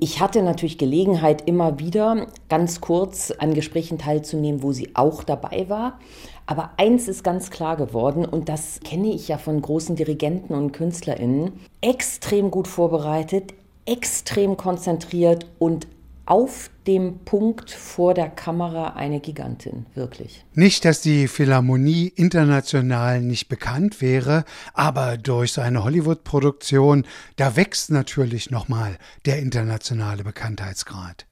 Ich 0.00 0.20
hatte 0.20 0.42
natürlich 0.42 0.78
Gelegenheit, 0.78 1.48
immer 1.48 1.80
wieder 1.80 2.28
ganz 2.48 2.80
kurz 2.80 3.32
an 3.32 3.52
Gesprächen 3.52 3.98
teilzunehmen, 3.98 4.62
wo 4.62 4.70
sie 4.70 4.94
auch 4.94 5.24
dabei 5.24 5.68
war. 5.68 5.98
Aber 6.46 6.70
eins 6.76 7.08
ist 7.08 7.24
ganz 7.24 7.50
klar 7.50 7.76
geworden, 7.76 8.24
und 8.24 8.48
das 8.48 8.78
kenne 8.84 9.12
ich 9.12 9.28
ja 9.28 9.38
von 9.38 9.60
großen 9.60 9.96
Dirigenten 9.96 10.54
und 10.54 10.72
KünstlerInnen, 10.72 11.52
extrem 11.80 12.50
gut 12.50 12.68
vorbereitet, 12.68 13.54
extrem 13.86 14.56
konzentriert 14.56 15.46
und 15.58 15.88
auf 16.28 16.70
dem 16.86 17.20
Punkt 17.24 17.70
vor 17.70 18.12
der 18.12 18.28
Kamera 18.28 18.88
eine 18.88 19.18
Gigantin, 19.18 19.86
wirklich. 19.94 20.44
Nicht, 20.52 20.84
dass 20.84 21.00
die 21.00 21.26
Philharmonie 21.26 22.12
international 22.14 23.22
nicht 23.22 23.48
bekannt 23.48 24.02
wäre, 24.02 24.44
aber 24.74 25.16
durch 25.16 25.52
so 25.52 25.62
eine 25.62 25.84
Hollywood-Produktion, 25.84 27.06
da 27.36 27.56
wächst 27.56 27.90
natürlich 27.90 28.50
nochmal 28.50 28.98
der 29.24 29.38
internationale 29.38 30.22
Bekanntheitsgrad. 30.22 31.24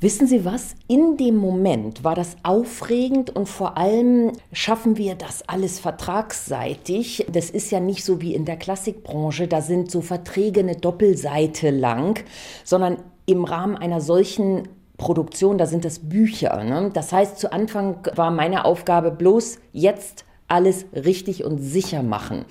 Wissen 0.00 0.26
Sie 0.26 0.44
was? 0.44 0.74
In 0.88 1.16
dem 1.16 1.36
Moment 1.36 2.02
war 2.02 2.16
das 2.16 2.36
aufregend 2.42 3.30
und 3.30 3.48
vor 3.48 3.78
allem 3.78 4.32
schaffen 4.52 4.98
wir 4.98 5.14
das 5.14 5.48
alles 5.48 5.78
vertragsseitig. 5.78 7.24
Das 7.30 7.50
ist 7.50 7.70
ja 7.70 7.78
nicht 7.78 8.04
so 8.04 8.20
wie 8.20 8.34
in 8.34 8.44
der 8.44 8.56
Klassikbranche, 8.56 9.46
da 9.46 9.62
sind 9.62 9.92
so 9.92 10.00
Verträge 10.00 10.60
eine 10.60 10.74
Doppelseite 10.74 11.70
lang, 11.70 12.22
sondern 12.64 12.98
im 13.26 13.44
Rahmen 13.44 13.76
einer 13.76 14.00
solchen 14.00 14.68
Produktion, 14.96 15.58
da 15.58 15.66
sind 15.66 15.84
das 15.84 15.98
Bücher. 15.98 16.62
Ne? 16.62 16.90
Das 16.92 17.12
heißt, 17.12 17.38
zu 17.38 17.52
Anfang 17.52 18.06
war 18.14 18.30
meine 18.30 18.64
Aufgabe 18.64 19.10
bloß 19.10 19.58
jetzt 19.72 20.24
alles 20.48 20.86
richtig 20.94 21.44
und 21.44 21.58
sicher 21.58 22.02
machen. 22.02 22.44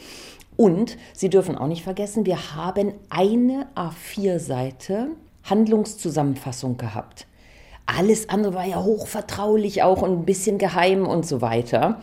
Und 0.58 0.98
Sie 1.13 1.30
dürfen 1.30 1.58
auch 1.58 1.68
nicht 1.68 1.84
vergessen, 1.84 2.25
wir 2.25 2.56
haben 2.56 2.94
eine 3.10 3.68
A4-Seite 3.75 5.12
Handlungszusammenfassung 5.44 6.78
gehabt. 6.78 7.25
Alles 7.86 8.30
andere 8.30 8.54
war 8.54 8.66
ja 8.66 8.84
hochvertraulich 8.84 9.84
auch 9.84 10.01
und 10.01 10.12
ein 10.12 10.25
bisschen 10.25 10.58
geheim 10.58 11.08
und 11.08 11.25
so 11.25 11.42
weiter. 11.42 12.00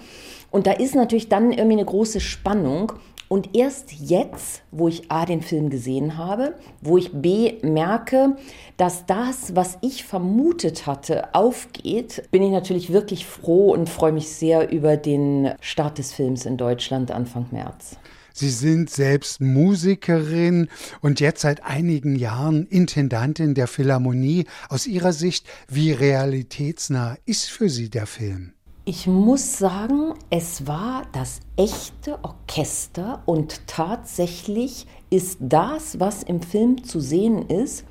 Und 0.50 0.66
da 0.66 0.72
ist 0.72 0.94
natürlich 0.94 1.28
dann 1.28 1.52
irgendwie 1.52 1.76
eine 1.76 1.84
große 1.84 2.20
Spannung. 2.20 2.92
Und 3.28 3.54
erst 3.54 3.92
jetzt, 3.92 4.62
wo 4.70 4.88
ich 4.88 5.10
A 5.10 5.26
den 5.26 5.42
Film 5.42 5.68
gesehen 5.68 6.16
habe, 6.16 6.54
wo 6.80 6.96
ich 6.96 7.12
B 7.12 7.54
merke, 7.62 8.36
dass 8.78 9.04
das, 9.04 9.54
was 9.54 9.76
ich 9.82 10.04
vermutet 10.04 10.86
hatte, 10.86 11.34
aufgeht, 11.34 12.22
bin 12.30 12.42
ich 12.42 12.50
natürlich 12.50 12.90
wirklich 12.92 13.26
froh 13.26 13.72
und 13.72 13.88
freue 13.88 14.12
mich 14.12 14.30
sehr 14.30 14.72
über 14.72 14.96
den 14.96 15.50
Start 15.60 15.98
des 15.98 16.12
Films 16.12 16.46
in 16.46 16.56
Deutschland 16.56 17.10
Anfang 17.10 17.46
März. 17.50 17.96
Sie 18.32 18.50
sind 18.50 18.88
selbst 18.88 19.40
Musikerin 19.40 20.68
und 21.00 21.18
jetzt 21.18 21.40
seit 21.40 21.64
einigen 21.64 22.14
Jahren 22.14 22.66
Intendantin 22.66 23.54
der 23.54 23.66
Philharmonie. 23.66 24.46
Aus 24.68 24.86
Ihrer 24.86 25.12
Sicht, 25.12 25.44
wie 25.66 25.90
realitätsnah 25.90 27.16
ist 27.26 27.50
für 27.50 27.68
Sie 27.68 27.90
der 27.90 28.06
Film? 28.06 28.52
Ich 28.90 29.06
muss 29.06 29.58
sagen, 29.58 30.14
es 30.30 30.66
war 30.66 31.02
das 31.12 31.40
echte 31.58 32.18
Orchester 32.24 33.22
und 33.26 33.66
tatsächlich 33.66 34.86
ist 35.10 35.36
das, 35.40 36.00
was 36.00 36.22
im 36.22 36.40
Film 36.40 36.82
zu 36.84 36.98
sehen 36.98 37.50
ist, 37.50 37.84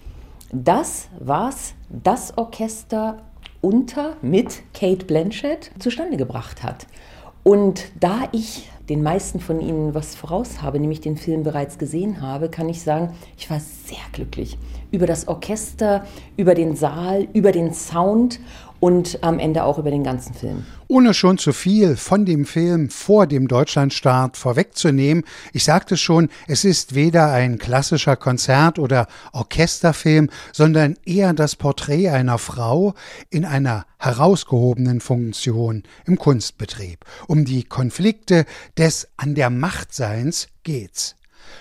das, 0.51 1.09
was 1.19 1.75
das 1.89 2.35
Orchester 2.35 3.17
unter 3.61 4.17
mit 4.23 4.63
Kate 4.73 5.05
Blanchett 5.05 5.69
zustande 5.77 6.17
gebracht 6.17 6.63
hat. 6.63 6.87
Und 7.43 7.91
da 7.99 8.23
ich 8.31 8.67
den 8.89 9.03
meisten 9.03 9.39
von 9.39 9.59
Ihnen 9.59 9.93
was 9.93 10.15
voraus 10.15 10.61
habe, 10.61 10.79
nämlich 10.79 11.01
den 11.01 11.17
Film 11.17 11.43
bereits 11.43 11.77
gesehen 11.77 12.21
habe, 12.21 12.49
kann 12.49 12.69
ich 12.69 12.81
sagen, 12.81 13.13
ich 13.37 13.49
war 13.49 13.59
sehr 13.59 13.97
glücklich 14.13 14.57
über 14.91 15.05
das 15.05 15.27
Orchester, 15.27 16.05
über 16.37 16.55
den 16.55 16.75
Saal, 16.75 17.27
über 17.33 17.51
den 17.51 17.73
Sound 17.73 18.39
und 18.79 19.23
am 19.23 19.39
Ende 19.39 19.63
auch 19.63 19.77
über 19.77 19.91
den 19.91 20.03
ganzen 20.03 20.33
Film. 20.33 20.65
Ohne 20.87 21.13
schon 21.13 21.37
zu 21.37 21.51
viel 21.51 21.97
von 21.97 22.25
dem 22.25 22.45
Film 22.45 22.89
vor 22.89 23.27
dem 23.27 23.47
Deutschlandstart 23.47 24.37
vorwegzunehmen, 24.37 25.23
ich 25.51 25.63
sagte 25.63 25.97
schon, 25.97 26.29
es 26.47 26.63
ist 26.63 26.95
weder 26.95 27.31
ein 27.31 27.57
klassischer 27.57 28.15
Konzert- 28.15 28.79
oder 28.79 29.07
Orchesterfilm, 29.33 30.29
sondern 30.53 30.95
eher 31.05 31.33
das 31.33 31.55
Porträt 31.55 32.09
einer 32.09 32.37
Frau 32.37 32.93
in 33.29 33.43
einer 33.43 33.85
herausgehobenen 33.99 35.01
Funktion 35.01 35.83
im 36.05 36.17
Kunstbetrieb. 36.17 37.03
Um 37.27 37.45
die 37.45 37.63
Konflikte 37.63 38.45
des 38.77 39.09
an 39.17 39.35
der 39.35 39.49
Machtseins 39.49 40.47
geht's. 40.63 41.15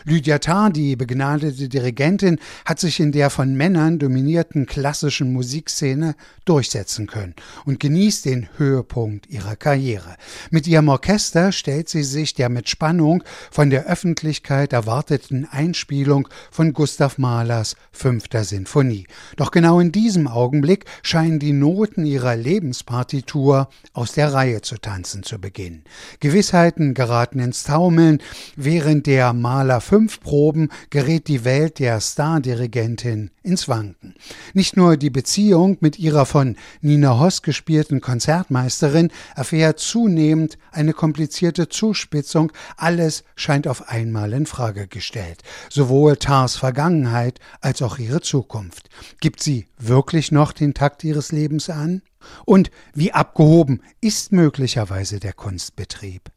Lydia 0.05 0.39
Tarr, 0.39 0.71
die 0.71 0.97
begnadete 0.97 1.69
Dirigentin, 1.69 2.39
hat 2.65 2.81
sich 2.81 3.01
in 3.01 3.13
der 3.13 3.31
von 3.31 3.55
Männern 3.55 3.99
dominierten 3.99 4.67
klassischen 4.67 5.33
Musikszene 5.33 6.15
durchsetzen 6.45 7.07
können 7.07 7.35
und 7.65 7.81
genießt 7.81 8.25
den 8.25 8.49
Höhepunkt 8.57 9.29
ihrer 9.29 9.57
Karriere. 9.57 10.17
Mit 10.51 10.67
ihrem 10.67 10.89
Orchester 10.89 11.53
stellt 11.53 11.89
sie 11.89 12.03
sich 12.03 12.35
der 12.35 12.49
mit 12.49 12.69
Spannung 12.69 13.23
von 13.51 13.71
der 13.71 13.87
Öffentlichkeit 13.87 14.73
erwarteten 14.73 15.47
Einspielung 15.51 16.29
von 16.51 16.73
Gustav 16.73 17.19
Mahlers 17.19 17.77
Fünfter 17.93 18.45
Sinfonie. 18.45 19.07
Doch 19.37 19.51
genau 19.51 19.81
in 19.81 19.93
diesem 19.93 20.29
Augenblick 20.29 20.85
scheinen 21.03 21.39
die 21.39 21.53
Noten 21.53 22.07
ihrer 22.07 22.37
Lebenspartitur 22.37 23.69
aus 23.93 24.13
der 24.13 24.33
Reihe 24.33 24.63
zu 24.63 24.79
tanzen 24.79 25.23
zu 25.23 25.41
beginnen. 25.41 25.85
Gewissheiten 26.21 26.95
geraten 26.95 27.41
ins 27.41 27.65
Taumeln, 27.65 28.23
während 28.57 29.07
der 29.07 29.33
Mahler 29.77 29.81
fünf 29.81 30.21
Proben 30.21 30.71
gerät 30.91 31.29
die 31.29 31.45
Welt 31.45 31.79
der 31.79 32.01
Stardirigentin 32.01 33.31
ins 33.43 33.69
Wanken. 33.69 34.15
Nicht 34.55 34.77
nur 34.77 34.97
die 34.97 35.11
Beziehung 35.11 35.77
mit 35.81 35.99
ihrer 35.99 36.25
von 36.25 36.57
Nina 36.81 37.19
Hoss 37.19 37.43
gespielten 37.43 38.01
Konzertmeisterin 38.01 39.11
erfährt 39.35 39.79
zunehmend 39.79 40.57
eine 40.73 40.95
komplizierte 40.95 41.69
Zuspitzung, 41.69 42.53
alles 42.77 43.25
scheint 43.35 43.69
auf 43.69 43.89
einmal 43.89 44.33
in 44.33 44.47
Frage 44.47 44.87
gestellt. 44.87 45.43
Sowohl 45.69 46.17
Tars 46.17 46.57
Vergangenheit 46.57 47.39
als 47.61 47.83
auch 47.83 47.99
ihre 47.99 48.23
Zukunft. 48.23 48.89
Gibt 49.21 49.43
sie 49.43 49.67
wirklich 49.79 50.33
noch 50.33 50.53
den 50.53 50.73
Takt 50.73 51.05
ihres 51.05 51.33
Lebens 51.33 51.69
an? 51.69 52.03
Und 52.45 52.71
wie 52.95 53.13
abgehoben 53.13 53.83
ist 54.01 54.33
möglicherweise 54.33 55.21
der 55.21 55.35
Kunstbetrieb? 55.35 56.36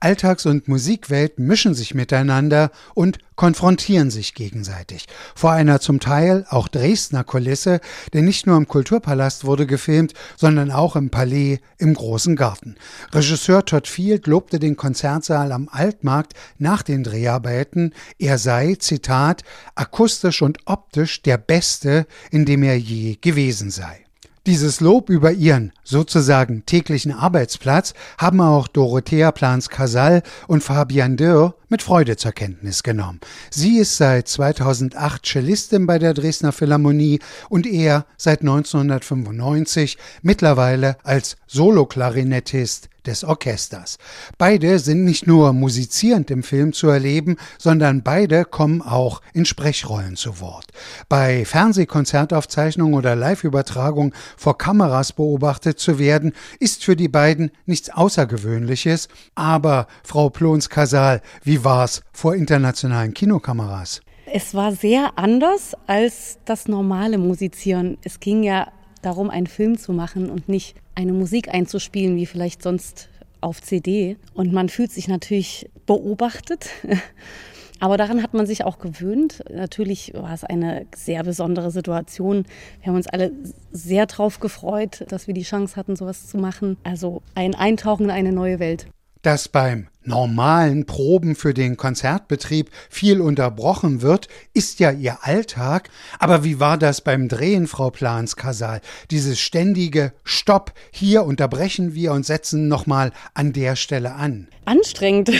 Alltags- 0.00 0.46
und 0.46 0.68
Musikwelt 0.68 1.38
mischen 1.38 1.74
sich 1.74 1.94
miteinander 1.94 2.70
und 2.94 3.18
konfrontieren 3.36 4.10
sich 4.10 4.34
gegenseitig. 4.34 5.06
Vor 5.34 5.52
einer 5.52 5.80
zum 5.80 6.00
Teil 6.00 6.44
auch 6.50 6.66
Dresdner 6.66 7.22
Kulisse, 7.22 7.80
denn 8.12 8.24
nicht 8.24 8.46
nur 8.46 8.56
im 8.56 8.66
Kulturpalast 8.66 9.44
wurde 9.44 9.66
gefilmt, 9.66 10.12
sondern 10.36 10.72
auch 10.72 10.96
im 10.96 11.10
Palais 11.10 11.60
im 11.78 11.94
Großen 11.94 12.34
Garten. 12.34 12.74
Regisseur 13.12 13.64
Todd 13.64 13.86
Field 13.86 14.26
lobte 14.26 14.58
den 14.58 14.76
Konzertsaal 14.76 15.52
am 15.52 15.68
Altmarkt 15.70 16.34
nach 16.58 16.82
den 16.82 17.04
Dreharbeiten. 17.04 17.94
Er 18.18 18.38
sei, 18.38 18.74
Zitat, 18.74 19.42
akustisch 19.76 20.42
und 20.42 20.58
optisch 20.66 21.22
der 21.22 21.38
beste, 21.38 22.06
in 22.32 22.44
dem 22.44 22.64
er 22.64 22.76
je 22.76 23.18
gewesen 23.20 23.70
sei. 23.70 24.07
Dieses 24.48 24.80
Lob 24.80 25.10
über 25.10 25.30
ihren 25.30 25.74
sozusagen 25.84 26.64
täglichen 26.64 27.12
Arbeitsplatz 27.12 27.92
haben 28.16 28.40
auch 28.40 28.66
Dorothea 28.66 29.30
Plans-Casal 29.30 30.22
und 30.46 30.62
Fabian 30.62 31.18
Dürr 31.18 31.54
mit 31.68 31.82
Freude 31.82 32.16
zur 32.16 32.32
Kenntnis 32.32 32.82
genommen. 32.82 33.20
Sie 33.50 33.78
ist 33.78 33.96
seit 33.96 34.28
2008 34.28 35.24
Cellistin 35.24 35.86
bei 35.86 35.98
der 35.98 36.14
Dresdner 36.14 36.52
Philharmonie 36.52 37.20
und 37.48 37.66
er 37.66 38.06
seit 38.16 38.40
1995 38.40 39.98
mittlerweile 40.22 40.96
als 41.02 41.36
Soloklarinettist 41.46 42.88
des 43.08 43.24
Orchesters. 43.24 43.98
Beide 44.36 44.78
sind 44.78 45.04
nicht 45.04 45.26
nur 45.26 45.52
musizierend 45.52 46.30
im 46.30 46.42
Film 46.42 46.72
zu 46.72 46.88
erleben, 46.88 47.36
sondern 47.58 48.02
beide 48.02 48.44
kommen 48.44 48.82
auch 48.82 49.22
in 49.32 49.46
Sprechrollen 49.46 50.14
zu 50.14 50.40
Wort. 50.40 50.66
Bei 51.08 51.44
Fernsehkonzertaufzeichnungen 51.44 52.94
oder 52.94 53.16
Live-Übertragungen 53.16 54.12
vor 54.36 54.58
Kameras 54.58 55.12
beobachtet 55.12 55.78
zu 55.78 55.98
werden, 55.98 56.32
ist 56.60 56.84
für 56.84 56.96
die 56.96 57.08
beiden 57.08 57.50
nichts 57.66 57.90
Außergewöhnliches. 57.90 59.08
Aber, 59.34 59.86
Frau 60.04 60.28
Plons-Casal, 60.28 61.22
wie 61.42 61.57
war's 61.64 62.02
vor 62.12 62.34
internationalen 62.34 63.14
Kinokameras? 63.14 64.00
Es 64.32 64.54
war 64.54 64.72
sehr 64.72 65.12
anders 65.16 65.74
als 65.86 66.38
das 66.44 66.68
normale 66.68 67.18
Musizieren. 67.18 67.96
Es 68.02 68.20
ging 68.20 68.42
ja 68.42 68.68
darum, 69.02 69.30
einen 69.30 69.46
Film 69.46 69.78
zu 69.78 69.92
machen 69.92 70.28
und 70.30 70.48
nicht 70.48 70.76
eine 70.94 71.12
Musik 71.12 71.48
einzuspielen, 71.48 72.16
wie 72.16 72.26
vielleicht 72.26 72.62
sonst 72.62 73.08
auf 73.40 73.62
CD. 73.62 74.16
Und 74.34 74.52
man 74.52 74.68
fühlt 74.68 74.90
sich 74.90 75.08
natürlich 75.08 75.70
beobachtet. 75.86 76.70
Aber 77.80 77.96
daran 77.96 78.22
hat 78.22 78.34
man 78.34 78.44
sich 78.44 78.64
auch 78.64 78.78
gewöhnt. 78.78 79.44
Natürlich 79.50 80.12
war 80.14 80.34
es 80.34 80.42
eine 80.42 80.86
sehr 80.94 81.22
besondere 81.22 81.70
Situation. 81.70 82.44
Wir 82.80 82.88
haben 82.88 82.96
uns 82.96 83.06
alle 83.06 83.30
sehr 83.70 84.06
drauf 84.06 84.40
gefreut, 84.40 85.04
dass 85.08 85.28
wir 85.28 85.34
die 85.34 85.42
Chance 85.42 85.76
hatten, 85.76 85.94
sowas 85.94 86.26
zu 86.26 86.38
machen. 86.38 86.76
Also 86.82 87.22
ein 87.36 87.54
Eintauchen 87.54 88.06
in 88.06 88.10
eine 88.10 88.32
neue 88.32 88.58
Welt. 88.58 88.88
Das 89.22 89.48
beim 89.48 89.88
normalen 90.08 90.86
Proben 90.86 91.36
für 91.36 91.54
den 91.54 91.76
Konzertbetrieb 91.76 92.70
viel 92.90 93.20
unterbrochen 93.20 94.02
wird, 94.02 94.28
ist 94.54 94.80
ja 94.80 94.90
ihr 94.90 95.18
Alltag. 95.22 95.90
Aber 96.18 96.42
wie 96.42 96.58
war 96.58 96.78
das 96.78 97.00
beim 97.00 97.28
Drehen, 97.28 97.68
Frau 97.68 97.90
Plans-Kasal? 97.90 98.80
Dieses 99.10 99.38
ständige 99.38 100.12
Stopp, 100.24 100.72
hier 100.90 101.24
unterbrechen 101.24 101.94
wir 101.94 102.12
und 102.12 102.26
setzen 102.26 102.68
nochmal 102.68 103.12
an 103.34 103.52
der 103.52 103.76
Stelle 103.76 104.14
an. 104.14 104.48
Anstrengend. 104.64 105.30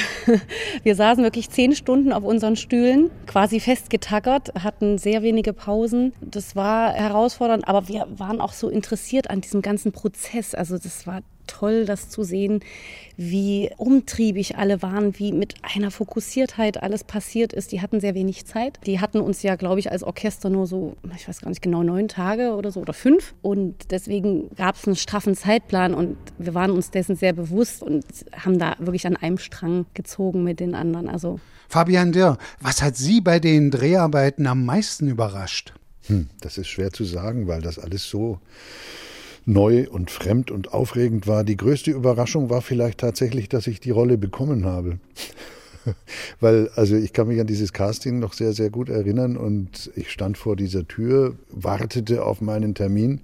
Wir 0.83 0.95
saßen 0.95 1.23
wirklich 1.23 1.51
zehn 1.51 1.75
Stunden 1.75 2.15
auf 2.15 2.25
unseren 2.25 2.57
Stühlen, 2.57 3.11
quasi 3.27 3.61
festgetackert, 3.61 4.55
hatten 4.63 4.97
sehr 4.97 5.23
wenige 5.23 5.53
Pausen. 5.53 6.15
Das 6.23 6.57
war 6.57 6.93
herausfordernd, 6.93 7.69
aber 7.69 7.89
wir 7.89 8.07
waren 8.17 8.41
auch 8.41 8.55
so 8.55 8.71
interessiert 8.71 9.29
an 9.29 9.43
diesem 9.43 9.61
ganzen 9.61 9.93
Prozess. 9.93 10.55
Also 10.55 10.79
das 10.79 11.07
war 11.07 11.21
toll, 11.47 11.85
das 11.85 12.09
zu 12.09 12.23
sehen, 12.23 12.61
wie 13.17 13.71
umtriebig 13.77 14.57
alle 14.59 14.83
waren, 14.83 15.19
wie 15.19 15.33
mit 15.33 15.55
einer 15.63 15.91
Fokussiertheit 15.91 16.83
alles 16.83 17.05
passiert 17.05 17.53
ist. 17.53 17.73
Die 17.73 17.81
hatten 17.81 18.01
sehr 18.01 18.15
wenig 18.15 18.47
Zeit. 18.47 18.79
Die 18.87 19.01
hatten 19.01 19.21
uns 19.21 19.43
ja, 19.43 19.57
glaube 19.57 19.81
ich, 19.81 19.91
als 19.91 20.03
Orchester 20.03 20.51
nur 20.51 20.67
so, 20.67 20.97
ich 21.17 21.29
weiß 21.29 21.41
gar 21.41 21.49
nicht 21.49 21.63
genau, 21.63 21.83
neun 21.83 22.09
Tage 22.09 22.55
oder 22.55 22.71
so 22.71 22.81
oder 22.81 22.93
fünf. 22.93 23.35
Und 23.43 23.91
deswegen 23.91 24.55
gab 24.57 24.77
es 24.77 24.87
einen 24.87 24.97
straffen 24.97 25.35
Zeitplan 25.35 25.95
und 25.95 26.17
wir 26.39 26.55
waren 26.55 26.71
uns 26.71 26.91
dessen 26.91 27.17
sehr 27.17 27.33
bewusst 27.33 27.83
und 27.83 28.05
haben 28.33 28.59
da 28.59 28.77
wirklich 28.79 29.07
an 29.07 29.17
einem 29.17 29.39
Strang 29.39 29.87
gezogen 29.95 30.45
mit 30.45 30.61
den 30.61 30.75
anderen. 30.75 31.09
Also 31.09 31.41
Fabian 31.69 32.13
Dirr, 32.13 32.39
was 32.61 32.83
hat 32.83 32.97
Sie 32.97 33.21
bei 33.21 33.41
den 33.41 33.71
Dreharbeiten 33.71 34.47
am 34.47 34.65
meisten 34.65 35.09
überrascht? 35.09 35.75
Hm, 36.07 36.29
das 36.41 36.57
ist 36.57 36.69
schwer 36.69 36.93
zu 36.93 37.05
sagen, 37.05 37.47
weil 37.47 37.61
das 37.61 37.79
alles 37.79 38.09
so 38.09 38.41
neu 39.49 39.89
und 39.89 40.11
fremd 40.11 40.51
und 40.51 40.75
aufregend 40.75 41.27
war. 41.27 41.43
Die 41.43 41.57
größte 41.57 41.91
Überraschung 41.91 42.51
war 42.51 42.61
vielleicht 42.61 42.99
tatsächlich, 42.99 43.49
dass 43.49 43.67
ich 43.67 43.81
die 43.81 43.91
Rolle 43.91 44.19
bekommen 44.19 44.67
habe. 44.67 44.99
Weil, 46.41 46.69
also 46.77 46.97
ich 46.97 47.15
kann 47.15 47.29
mich 47.29 47.41
an 47.41 47.47
dieses 47.47 47.73
Casting 47.73 48.19
noch 48.19 48.35
sehr, 48.35 48.53
sehr 48.53 48.69
gut 48.69 48.91
erinnern 48.91 49.39
und 49.39 49.91
ich 49.97 50.11
stand 50.11 50.37
vor 50.37 50.55
dieser 50.55 50.87
Tür, 50.87 51.35
wartete 51.51 52.25
auf 52.25 52.43
meinen 52.43 52.75
Termin 52.75 53.23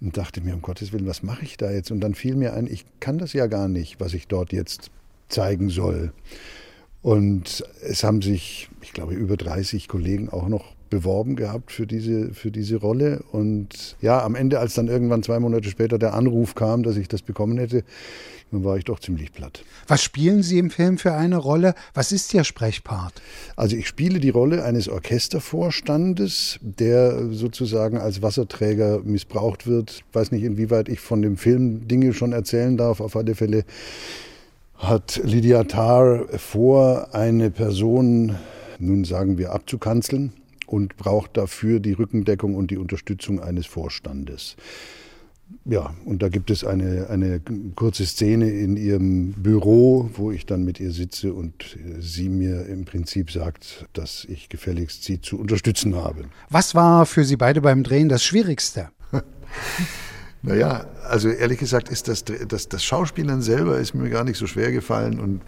und 0.00 0.16
dachte 0.16 0.40
mir, 0.40 0.52
um 0.52 0.62
Gottes 0.62 0.92
Willen, 0.92 1.06
was 1.06 1.22
mache 1.22 1.44
ich 1.44 1.56
da 1.56 1.70
jetzt? 1.70 1.92
Und 1.92 2.00
dann 2.00 2.14
fiel 2.14 2.34
mir 2.34 2.54
ein, 2.54 2.66
ich 2.66 2.84
kann 2.98 3.18
das 3.18 3.32
ja 3.32 3.46
gar 3.46 3.68
nicht, 3.68 4.00
was 4.00 4.14
ich 4.14 4.26
dort 4.26 4.52
jetzt 4.52 4.90
zeigen 5.28 5.70
soll. 5.70 6.12
Und 7.02 7.64
es 7.82 8.02
haben 8.02 8.20
sich, 8.20 8.68
ich 8.82 8.92
glaube, 8.92 9.14
über 9.14 9.36
30 9.36 9.86
Kollegen 9.86 10.28
auch 10.28 10.48
noch 10.48 10.75
beworben 10.90 11.36
gehabt 11.36 11.72
für 11.72 11.86
diese, 11.86 12.32
für 12.34 12.50
diese 12.50 12.76
Rolle. 12.76 13.22
Und 13.32 13.96
ja, 14.00 14.22
am 14.22 14.34
Ende, 14.34 14.58
als 14.58 14.74
dann 14.74 14.88
irgendwann 14.88 15.22
zwei 15.22 15.38
Monate 15.38 15.68
später 15.68 15.98
der 15.98 16.14
Anruf 16.14 16.54
kam, 16.54 16.82
dass 16.82 16.96
ich 16.96 17.08
das 17.08 17.22
bekommen 17.22 17.58
hätte, 17.58 17.84
dann 18.52 18.64
war 18.64 18.76
ich 18.76 18.84
doch 18.84 19.00
ziemlich 19.00 19.32
platt. 19.32 19.64
Was 19.88 20.02
spielen 20.02 20.42
Sie 20.42 20.58
im 20.58 20.70
Film 20.70 20.98
für 20.98 21.12
eine 21.12 21.36
Rolle? 21.36 21.74
Was 21.94 22.12
ist 22.12 22.32
Ihr 22.32 22.44
Sprechpart? 22.44 23.14
Also 23.56 23.76
ich 23.76 23.88
spiele 23.88 24.20
die 24.20 24.30
Rolle 24.30 24.64
eines 24.64 24.88
Orchestervorstandes, 24.88 26.58
der 26.60 27.32
sozusagen 27.32 27.98
als 27.98 28.22
Wasserträger 28.22 29.00
missbraucht 29.04 29.66
wird. 29.66 30.04
Ich 30.08 30.14
weiß 30.14 30.30
nicht, 30.30 30.44
inwieweit 30.44 30.88
ich 30.88 31.00
von 31.00 31.22
dem 31.22 31.36
Film 31.36 31.88
Dinge 31.88 32.12
schon 32.12 32.32
erzählen 32.32 32.76
darf. 32.76 33.00
Auf 33.00 33.16
alle 33.16 33.34
Fälle 33.34 33.64
hat 34.76 35.20
Lydia 35.24 35.64
Tarr 35.64 36.26
vor, 36.38 37.14
eine 37.14 37.50
Person, 37.50 38.36
nun 38.78 39.04
sagen 39.04 39.38
wir, 39.38 39.52
abzukanzeln 39.52 40.32
und 40.66 40.96
braucht 40.96 41.36
dafür 41.36 41.80
die 41.80 41.92
Rückendeckung 41.92 42.54
und 42.54 42.70
die 42.70 42.76
Unterstützung 42.76 43.40
eines 43.40 43.66
Vorstandes. 43.66 44.56
Ja, 45.64 45.94
und 46.04 46.22
da 46.22 46.28
gibt 46.28 46.50
es 46.50 46.64
eine, 46.64 47.08
eine 47.08 47.40
kurze 47.76 48.04
Szene 48.04 48.50
in 48.50 48.76
ihrem 48.76 49.32
Büro, 49.32 50.10
wo 50.14 50.32
ich 50.32 50.44
dann 50.44 50.64
mit 50.64 50.80
ihr 50.80 50.90
sitze 50.90 51.32
und 51.32 51.78
sie 52.00 52.28
mir 52.28 52.66
im 52.66 52.84
Prinzip 52.84 53.30
sagt, 53.30 53.86
dass 53.92 54.24
ich 54.24 54.48
gefälligst 54.48 55.04
sie 55.04 55.20
zu 55.20 55.38
unterstützen 55.38 55.94
habe. 55.94 56.24
Was 56.50 56.74
war 56.74 57.06
für 57.06 57.24
Sie 57.24 57.36
beide 57.36 57.60
beim 57.60 57.84
Drehen 57.84 58.08
das 58.08 58.24
Schwierigste? 58.24 58.90
Naja, 60.42 60.86
also 61.02 61.28
ehrlich 61.28 61.58
gesagt 61.58 61.88
ist 61.88 62.06
das, 62.06 62.22
das, 62.24 62.68
das 62.68 62.84
Schauspielern 62.84 63.42
selber 63.42 63.78
ist 63.78 63.94
mir 63.94 64.08
gar 64.10 64.22
nicht 64.22 64.36
so 64.36 64.46
schwer 64.46 64.70
gefallen 64.70 65.18
und 65.18 65.40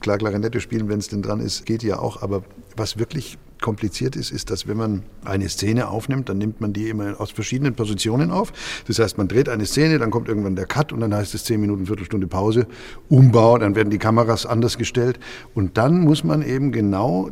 klar 0.00 0.16
Klarinette 0.16 0.62
spielen, 0.62 0.88
wenn 0.88 0.98
es 0.98 1.08
denn 1.08 1.20
dran 1.20 1.40
ist, 1.40 1.66
geht 1.66 1.82
ja 1.82 1.98
auch. 1.98 2.22
Aber 2.22 2.42
was 2.74 2.96
wirklich 2.96 3.36
kompliziert 3.60 4.16
ist, 4.16 4.30
ist, 4.30 4.50
dass 4.50 4.66
wenn 4.66 4.76
man 4.76 5.02
eine 5.24 5.48
Szene 5.48 5.88
aufnimmt, 5.88 6.28
dann 6.28 6.38
nimmt 6.38 6.60
man 6.60 6.72
die 6.72 6.88
immer 6.88 7.20
aus 7.20 7.30
verschiedenen 7.30 7.74
Positionen 7.74 8.30
auf. 8.30 8.52
Das 8.86 8.98
heißt, 8.98 9.18
man 9.18 9.28
dreht 9.28 9.48
eine 9.48 9.66
Szene, 9.66 9.98
dann 9.98 10.10
kommt 10.10 10.28
irgendwann 10.28 10.56
der 10.56 10.66
Cut 10.66 10.92
und 10.92 11.00
dann 11.00 11.14
heißt 11.14 11.34
es 11.34 11.44
zehn 11.44 11.60
Minuten, 11.60 11.86
Viertelstunde 11.86 12.26
Pause, 12.26 12.66
Umbau, 13.08 13.58
dann 13.58 13.74
werden 13.74 13.90
die 13.90 13.98
Kameras 13.98 14.46
anders 14.46 14.78
gestellt 14.78 15.18
und 15.54 15.76
dann 15.78 16.00
muss 16.00 16.24
man 16.24 16.42
eben 16.42 16.72
genau 16.72 17.30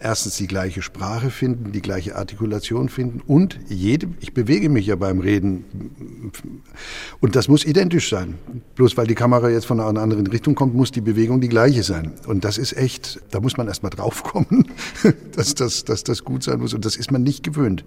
erstens 0.00 0.38
die 0.38 0.46
gleiche 0.46 0.82
Sprache 0.82 1.30
finden, 1.30 1.72
die 1.72 1.82
gleiche 1.82 2.16
Artikulation 2.16 2.88
finden 2.88 3.20
und 3.26 3.58
jede, 3.68 4.08
ich 4.20 4.32
bewege 4.32 4.68
mich 4.68 4.86
ja 4.86 4.96
beim 4.96 5.20
Reden 5.20 6.32
und 7.20 7.36
das 7.36 7.48
muss 7.48 7.64
identisch 7.64 8.08
sein. 8.08 8.38
Bloß 8.74 8.96
weil 8.96 9.06
die 9.06 9.14
Kamera 9.14 9.50
jetzt 9.50 9.66
von 9.66 9.78
einer 9.78 10.00
anderen 10.00 10.26
Richtung 10.26 10.54
kommt, 10.54 10.74
muss 10.74 10.90
die 10.90 11.02
Bewegung 11.02 11.40
die 11.40 11.48
gleiche 11.48 11.82
sein. 11.82 12.14
Und 12.26 12.44
das 12.44 12.56
ist 12.58 12.76
echt, 12.76 13.20
da 13.30 13.40
muss 13.40 13.56
man 13.56 13.68
erstmal 13.68 13.90
draufkommen, 13.90 14.72
dass 15.36 15.54
das, 15.54 15.84
dass 15.84 16.02
das 16.02 16.24
gut 16.24 16.42
sein 16.42 16.58
muss 16.60 16.72
und 16.74 16.84
das 16.84 16.96
ist 16.96 17.12
man 17.12 17.22
nicht 17.22 17.44
gewöhnt. 17.44 17.84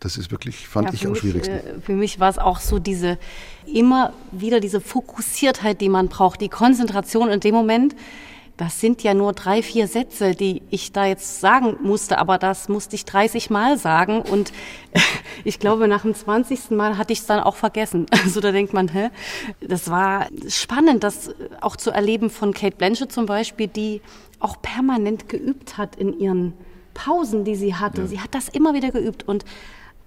Das 0.00 0.16
ist 0.16 0.30
wirklich, 0.30 0.68
fand 0.68 0.88
ja, 0.88 0.94
ich 0.94 1.06
am 1.06 1.14
schwierigsten. 1.14 1.54
Äh, 1.54 1.80
für 1.82 1.94
mich 1.94 2.18
war 2.20 2.28
es 2.28 2.38
auch 2.38 2.60
so 2.60 2.78
diese, 2.78 3.18
immer 3.66 4.12
wieder 4.32 4.60
diese 4.60 4.80
Fokussiertheit, 4.80 5.80
die 5.80 5.88
man 5.88 6.08
braucht, 6.08 6.40
die 6.40 6.48
Konzentration 6.48 7.28
in 7.30 7.40
dem 7.40 7.54
Moment, 7.54 7.94
das 8.56 8.80
sind 8.80 9.02
ja 9.02 9.14
nur 9.14 9.32
drei, 9.32 9.62
vier 9.62 9.88
Sätze, 9.88 10.34
die 10.34 10.62
ich 10.70 10.92
da 10.92 11.06
jetzt 11.06 11.40
sagen 11.40 11.76
musste, 11.82 12.18
aber 12.18 12.38
das 12.38 12.68
musste 12.68 12.94
ich 12.94 13.04
30 13.04 13.50
Mal 13.50 13.78
sagen 13.78 14.22
und 14.22 14.52
ich 15.44 15.58
glaube, 15.58 15.88
nach 15.88 16.02
dem 16.02 16.14
20. 16.14 16.70
Mal 16.70 16.96
hatte 16.96 17.12
ich 17.12 17.20
es 17.20 17.26
dann 17.26 17.40
auch 17.40 17.56
vergessen. 17.56 18.06
Also 18.24 18.40
da 18.40 18.52
denkt 18.52 18.72
man, 18.72 18.88
hä? 18.88 19.10
Das 19.60 19.90
war 19.90 20.28
spannend, 20.48 21.04
das 21.04 21.34
auch 21.60 21.76
zu 21.76 21.90
erleben 21.90 22.30
von 22.30 22.54
Kate 22.54 22.76
Blanchett 22.76 23.12
zum 23.12 23.26
Beispiel, 23.26 23.68
die 23.68 24.00
auch 24.40 24.62
permanent 24.62 25.28
geübt 25.28 25.76
hat 25.76 25.96
in 25.96 26.18
ihren 26.18 26.54
Pausen, 26.94 27.44
die 27.44 27.54
sie 27.54 27.74
hatte. 27.74 28.02
Ja. 28.02 28.06
Sie 28.06 28.20
hat 28.20 28.34
das 28.34 28.48
immer 28.48 28.72
wieder 28.72 28.90
geübt 28.92 29.28
und 29.28 29.44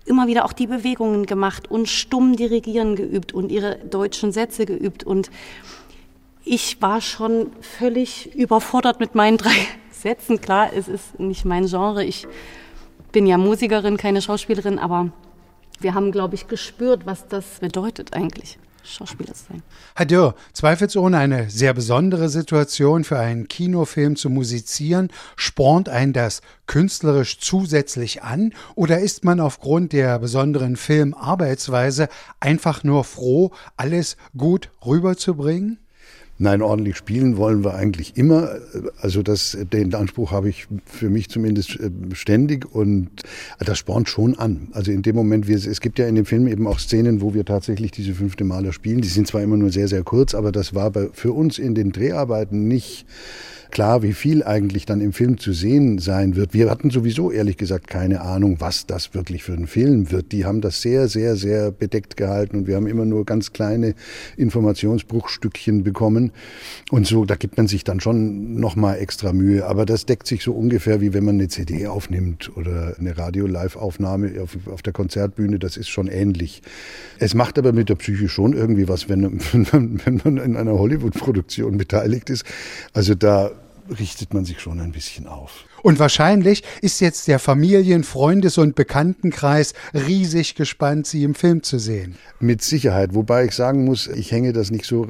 immer 0.05 0.27
wieder 0.27 0.45
auch 0.45 0.53
die 0.53 0.67
Bewegungen 0.67 1.25
gemacht 1.25 1.69
und 1.69 1.87
stumm 1.87 2.35
dirigieren 2.35 2.95
geübt 2.95 3.33
und 3.33 3.51
ihre 3.51 3.77
deutschen 3.77 4.31
Sätze 4.31 4.65
geübt 4.65 5.03
und 5.03 5.29
ich 6.47 6.81
war 6.81 7.01
schon 7.01 7.51
völlig 7.61 8.33
überfordert 8.35 8.99
mit 8.99 9.15
meinen 9.15 9.37
drei 9.37 9.55
Sätzen. 9.91 10.39
Klar, 10.41 10.71
es 10.73 10.87
ist 10.87 11.19
nicht 11.19 11.43
mein 11.43 11.65
Genre. 11.65 12.03
Ich 12.03 12.27
bin 13.11 13.25
ja 13.25 13.37
Musikerin, 13.37 13.97
keine 13.97 14.21
Schauspielerin, 14.21 14.79
aber 14.79 15.11
wir 15.79 15.93
haben, 15.93 16.11
glaube 16.11 16.35
ich, 16.35 16.47
gespürt, 16.47 17.05
was 17.05 17.27
das 17.27 17.59
bedeutet 17.59 18.13
eigentlich. 18.13 18.57
Schauspieler 18.83 19.33
sein. 19.33 19.63
Herr 19.95 20.05
Dürr, 20.05 20.35
zweifelsohne 20.53 21.17
eine 21.17 21.49
sehr 21.49 21.73
besondere 21.73 22.29
Situation 22.29 23.03
für 23.03 23.19
einen 23.19 23.49
Kinofilm 23.49 24.15
zu 24.15 24.29
musizieren. 24.29 25.09
Spornt 25.35 25.89
einen 25.89 26.13
das 26.13 26.41
künstlerisch 26.67 27.39
zusätzlich 27.39 28.23
an 28.23 28.53
oder 28.75 28.99
ist 28.99 29.25
man 29.25 29.41
aufgrund 29.41 29.91
der 29.91 30.19
besonderen 30.19 30.77
Filmarbeitsweise 30.77 32.07
einfach 32.39 32.85
nur 32.85 33.03
froh, 33.03 33.51
alles 33.75 34.15
gut 34.37 34.69
rüberzubringen? 34.85 35.79
Nein, 36.39 36.61
ordentlich 36.61 36.97
spielen 36.97 37.37
wollen 37.37 37.63
wir 37.63 37.73
eigentlich 37.73 38.15
immer. 38.15 38.59
Also 39.01 39.23
das, 39.23 39.57
den 39.73 39.93
Anspruch 39.95 40.31
habe 40.31 40.49
ich 40.49 40.67
für 40.85 41.09
mich 41.09 41.29
zumindest 41.29 41.79
äh, 41.79 41.89
ständig 42.13 42.71
und 42.71 43.09
das 43.59 43.79
spornt 43.79 44.07
schon 44.07 44.37
an. 44.37 44.67
Also 44.71 44.91
in 44.91 45.01
dem 45.01 45.15
Moment, 45.15 45.47
wir, 45.47 45.55
es 45.55 45.81
gibt 45.81 45.97
ja 45.97 46.07
in 46.07 46.13
dem 46.13 46.25
Film 46.25 46.47
eben 46.47 46.67
auch 46.67 46.79
Szenen, 46.79 47.21
wo 47.21 47.33
wir 47.33 47.43
tatsächlich 47.43 47.91
diese 47.91 48.13
fünfte 48.13 48.43
Maler 48.43 48.71
spielen. 48.71 49.01
Die 49.01 49.07
sind 49.07 49.27
zwar 49.27 49.41
immer 49.41 49.57
nur 49.57 49.71
sehr, 49.71 49.87
sehr 49.87 50.03
kurz, 50.03 50.35
aber 50.35 50.51
das 50.51 50.75
war 50.75 50.91
bei, 50.91 51.09
für 51.11 51.31
uns 51.31 51.57
in 51.57 51.73
den 51.73 51.91
Dreharbeiten 51.91 52.67
nicht 52.67 53.07
klar, 53.77 54.01
wie 54.01 54.13
viel 54.13 54.43
eigentlich 54.43 54.87
dann 54.87 55.01
im 55.01 55.13
Film 55.13 55.37
zu 55.37 55.53
sehen 55.53 55.99
sein 55.99 56.35
wird. 56.35 56.55
Wir 56.55 56.67
hatten 56.67 56.89
sowieso 56.89 57.29
ehrlich 57.29 57.57
gesagt 57.57 57.87
keine 57.87 58.21
Ahnung, 58.21 58.55
was 58.57 58.87
das 58.87 59.13
wirklich 59.13 59.43
für 59.43 59.53
ein 59.53 59.67
Film 59.67 60.09
wird. 60.09 60.31
Die 60.31 60.45
haben 60.45 60.61
das 60.61 60.81
sehr, 60.81 61.07
sehr, 61.07 61.35
sehr 61.35 61.69
bedeckt 61.69 62.17
gehalten 62.17 62.57
und 62.57 62.65
wir 62.65 62.75
haben 62.75 62.87
immer 62.87 63.05
nur 63.05 63.23
ganz 63.23 63.53
kleine 63.53 63.93
Informationsbruchstückchen 64.35 65.83
bekommen. 65.83 66.31
Und 66.89 67.05
so, 67.05 67.23
da 67.23 67.35
gibt 67.35 67.57
man 67.57 67.67
sich 67.67 67.83
dann 67.83 67.99
schon 67.99 68.59
nochmal 68.59 68.97
extra 68.97 69.31
Mühe. 69.31 69.67
Aber 69.67 69.85
das 69.85 70.07
deckt 70.07 70.25
sich 70.25 70.41
so 70.41 70.53
ungefähr, 70.53 70.99
wie 70.99 71.13
wenn 71.13 71.23
man 71.23 71.35
eine 71.35 71.47
CD 71.47 71.85
aufnimmt 71.85 72.57
oder 72.57 72.95
eine 72.97 73.15
Radio-Live-Aufnahme 73.15 74.41
auf, 74.41 74.57
auf 74.65 74.81
der 74.81 74.93
Konzertbühne. 74.93 75.59
Das 75.59 75.77
ist 75.77 75.89
schon 75.89 76.07
ähnlich. 76.07 76.63
Es 77.19 77.35
macht 77.35 77.59
aber 77.59 77.73
mit 77.73 77.89
der 77.89 77.95
Psyche 77.95 78.27
schon 78.27 78.53
irgendwie 78.53 78.87
was, 78.87 79.07
wenn, 79.07 79.39
wenn 79.53 80.21
man 80.23 80.37
in 80.37 80.57
einer 80.57 80.79
Hollywood-Produktion 80.79 81.77
beteiligt 81.77 82.31
ist. 82.31 82.43
Also 82.91 83.13
da 83.13 83.51
richtet 83.89 84.33
man 84.33 84.45
sich 84.45 84.59
schon 84.59 84.79
ein 84.79 84.91
bisschen 84.91 85.27
auf. 85.27 85.65
Und 85.83 85.99
wahrscheinlich 85.99 86.63
ist 86.81 86.99
jetzt 87.01 87.27
der 87.27 87.39
Familien-, 87.39 88.03
Freundes- 88.03 88.57
und 88.57 88.75
Bekanntenkreis 88.75 89.73
riesig 89.93 90.55
gespannt, 90.55 91.07
Sie 91.07 91.23
im 91.23 91.35
Film 91.35 91.63
zu 91.63 91.79
sehen. 91.79 92.15
Mit 92.39 92.61
Sicherheit. 92.61 93.13
Wobei 93.13 93.45
ich 93.45 93.51
sagen 93.51 93.85
muss, 93.85 94.07
ich 94.07 94.31
hänge 94.31 94.53
das 94.53 94.71
nicht 94.71 94.85
so 94.85 95.07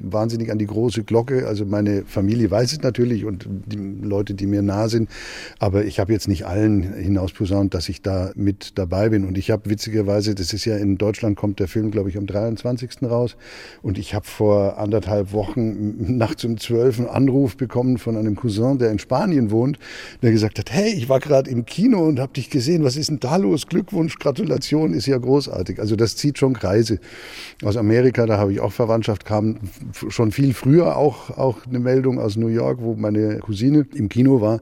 wahnsinnig 0.00 0.50
an 0.50 0.58
die 0.58 0.66
große 0.66 1.04
Glocke. 1.04 1.46
Also 1.46 1.64
meine 1.64 2.04
Familie 2.04 2.50
weiß 2.50 2.72
es 2.72 2.80
natürlich 2.80 3.24
und 3.24 3.46
die 3.48 3.76
Leute, 3.76 4.34
die 4.34 4.46
mir 4.46 4.62
nah 4.62 4.88
sind. 4.88 5.10
Aber 5.58 5.84
ich 5.84 6.00
habe 6.00 6.12
jetzt 6.12 6.28
nicht 6.28 6.46
allen 6.46 6.94
hinausposaunt, 6.94 7.74
dass 7.74 7.88
ich 7.88 8.02
da 8.02 8.30
mit 8.34 8.78
dabei 8.78 9.10
bin. 9.10 9.26
Und 9.26 9.38
ich 9.38 9.50
habe 9.50 9.68
witzigerweise, 9.70 10.34
das 10.34 10.52
ist 10.52 10.64
ja 10.64 10.76
in 10.76 10.98
Deutschland 10.98 11.36
kommt 11.36 11.60
der 11.60 11.68
Film, 11.68 11.90
glaube 11.90 12.08
ich, 12.08 12.16
am 12.16 12.26
23. 12.26 13.02
raus. 13.02 13.36
Und 13.82 13.98
ich 13.98 14.14
habe 14.14 14.26
vor 14.26 14.78
anderthalb 14.78 15.32
Wochen 15.32 16.16
nachts 16.16 16.44
um 16.44 16.58
zwölf 16.58 16.98
einen 16.98 17.08
Anruf 17.08 17.56
bekommen 17.56 17.98
von 17.98 18.16
einem 18.16 18.36
Cousin, 18.36 18.78
der 18.78 18.90
in 18.90 18.98
Spanien 18.98 19.50
wohnt 19.50 19.78
der 20.22 20.32
gesagt 20.32 20.58
hat, 20.58 20.72
hey, 20.72 20.92
ich 20.92 21.08
war 21.08 21.20
gerade 21.20 21.50
im 21.50 21.66
Kino 21.66 22.04
und 22.04 22.20
habe 22.20 22.32
dich 22.32 22.50
gesehen, 22.50 22.84
was 22.84 22.96
ist 22.96 23.08
denn 23.10 23.20
da 23.20 23.36
los? 23.36 23.66
Glückwunsch, 23.66 24.18
Gratulation, 24.18 24.92
ist 24.92 25.06
ja 25.06 25.18
großartig. 25.18 25.78
Also 25.78 25.96
das 25.96 26.16
zieht 26.16 26.38
schon 26.38 26.54
Kreise. 26.54 26.98
Aus 27.62 27.76
Amerika, 27.76 28.26
da 28.26 28.38
habe 28.38 28.52
ich 28.52 28.60
auch 28.60 28.72
Verwandtschaft, 28.72 29.24
kam 29.24 29.58
schon 30.08 30.32
viel 30.32 30.54
früher 30.54 30.96
auch, 30.96 31.30
auch 31.30 31.66
eine 31.66 31.78
Meldung 31.78 32.18
aus 32.18 32.36
New 32.36 32.48
York, 32.48 32.78
wo 32.80 32.94
meine 32.94 33.38
Cousine 33.38 33.86
im 33.94 34.08
Kino 34.08 34.40
war 34.40 34.60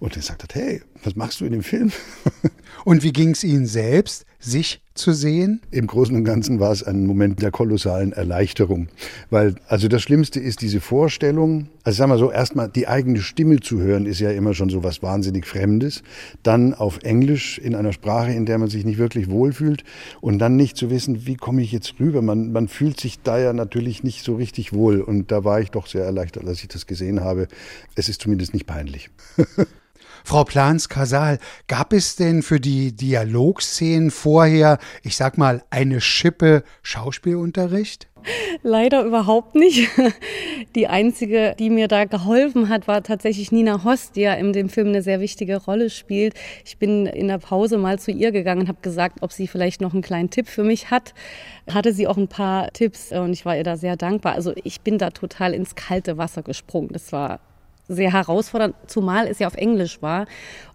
und 0.00 0.14
der 0.14 0.20
gesagt 0.20 0.42
hat, 0.42 0.54
hey, 0.54 0.82
was 1.04 1.16
machst 1.16 1.40
du 1.40 1.44
in 1.44 1.52
dem 1.52 1.62
Film? 1.62 1.90
Und 2.84 3.02
wie 3.02 3.12
ging 3.12 3.30
es 3.30 3.44
Ihnen 3.44 3.66
selbst, 3.66 4.24
sich 4.42 4.82
zu 4.94 5.12
sehen? 5.12 5.60
Im 5.70 5.86
Großen 5.86 6.14
und 6.14 6.24
Ganzen 6.24 6.60
war 6.60 6.72
es 6.72 6.82
ein 6.82 7.06
Moment 7.06 7.40
der 7.40 7.50
kolossalen 7.50 8.12
Erleichterung. 8.12 8.88
Weil, 9.30 9.54
also 9.68 9.88
das 9.88 10.02
Schlimmste 10.02 10.40
ist 10.40 10.60
diese 10.60 10.80
Vorstellung, 10.80 11.68
also 11.84 11.98
sagen 11.98 12.10
wir 12.10 12.18
so, 12.18 12.30
erstmal 12.30 12.68
die 12.68 12.88
eigene 12.88 13.20
Stimme 13.20 13.60
zu 13.60 13.80
hören, 13.80 14.06
ist 14.06 14.20
ja 14.20 14.30
immer 14.30 14.54
schon 14.54 14.68
so 14.68 14.82
was 14.82 15.02
wahnsinnig 15.02 15.46
Fremdes. 15.46 16.02
Dann 16.42 16.74
auf 16.74 17.02
Englisch 17.02 17.58
in 17.58 17.74
einer 17.74 17.92
Sprache, 17.92 18.32
in 18.32 18.44
der 18.44 18.58
man 18.58 18.68
sich 18.68 18.84
nicht 18.84 18.98
wirklich 18.98 19.30
wohlfühlt. 19.30 19.84
Und 20.20 20.38
dann 20.38 20.56
nicht 20.56 20.76
zu 20.76 20.90
wissen, 20.90 21.26
wie 21.26 21.36
komme 21.36 21.62
ich 21.62 21.72
jetzt 21.72 21.94
rüber? 22.00 22.20
Man, 22.20 22.52
man 22.52 22.68
fühlt 22.68 23.00
sich 23.00 23.22
da 23.22 23.38
ja 23.38 23.52
natürlich 23.52 24.02
nicht 24.02 24.24
so 24.24 24.34
richtig 24.34 24.72
wohl. 24.72 25.00
Und 25.00 25.30
da 25.30 25.44
war 25.44 25.60
ich 25.60 25.70
doch 25.70 25.86
sehr 25.86 26.04
erleichtert, 26.04 26.46
als 26.46 26.62
ich 26.62 26.68
das 26.68 26.86
gesehen 26.86 27.20
habe. 27.20 27.48
Es 27.94 28.08
ist 28.08 28.20
zumindest 28.20 28.52
nicht 28.52 28.66
peinlich. 28.66 29.10
Frau 30.24 30.44
Plans-Kasal, 30.44 31.38
gab 31.68 31.92
es 31.92 32.16
denn 32.16 32.42
für 32.42 32.60
die 32.60 32.94
Dialogszenen 32.94 34.10
vorher, 34.10 34.78
ich 35.02 35.16
sag 35.16 35.38
mal, 35.38 35.62
eine 35.70 36.00
Schippe 36.00 36.64
Schauspielunterricht? 36.82 38.08
Leider 38.62 39.04
überhaupt 39.04 39.54
nicht. 39.54 39.88
Die 40.74 40.86
einzige, 40.86 41.54
die 41.58 41.70
mir 41.70 41.88
da 41.88 42.04
geholfen 42.04 42.68
hat, 42.68 42.86
war 42.86 43.02
tatsächlich 43.02 43.52
Nina 43.52 43.84
Host, 43.84 44.16
die 44.16 44.22
ja 44.22 44.34
in 44.34 44.52
dem 44.52 44.68
Film 44.68 44.88
eine 44.88 45.02
sehr 45.02 45.20
wichtige 45.20 45.56
Rolle 45.56 45.90
spielt. 45.90 46.34
Ich 46.64 46.78
bin 46.78 47.06
in 47.06 47.28
der 47.28 47.38
Pause 47.38 47.78
mal 47.78 47.98
zu 47.98 48.10
ihr 48.10 48.32
gegangen 48.32 48.62
und 48.62 48.68
habe 48.68 48.78
gesagt, 48.82 49.18
ob 49.22 49.32
sie 49.32 49.48
vielleicht 49.48 49.80
noch 49.80 49.92
einen 49.92 50.02
kleinen 50.02 50.30
Tipp 50.30 50.48
für 50.48 50.64
mich 50.64 50.90
hat. 50.90 51.14
Hatte 51.72 51.92
sie 51.92 52.06
auch 52.06 52.16
ein 52.16 52.28
paar 52.28 52.72
Tipps 52.72 53.12
und 53.12 53.32
ich 53.32 53.44
war 53.44 53.56
ihr 53.56 53.64
da 53.64 53.76
sehr 53.76 53.96
dankbar. 53.96 54.34
Also 54.34 54.52
ich 54.62 54.80
bin 54.82 54.98
da 54.98 55.10
total 55.10 55.54
ins 55.54 55.74
kalte 55.74 56.16
Wasser 56.16 56.42
gesprungen. 56.42 56.90
Das 56.92 57.12
war 57.12 57.40
sehr 57.94 58.12
herausfordernd, 58.12 58.74
zumal 58.86 59.26
es 59.26 59.38
ja 59.38 59.46
auf 59.46 59.54
Englisch 59.54 60.02
war. 60.02 60.26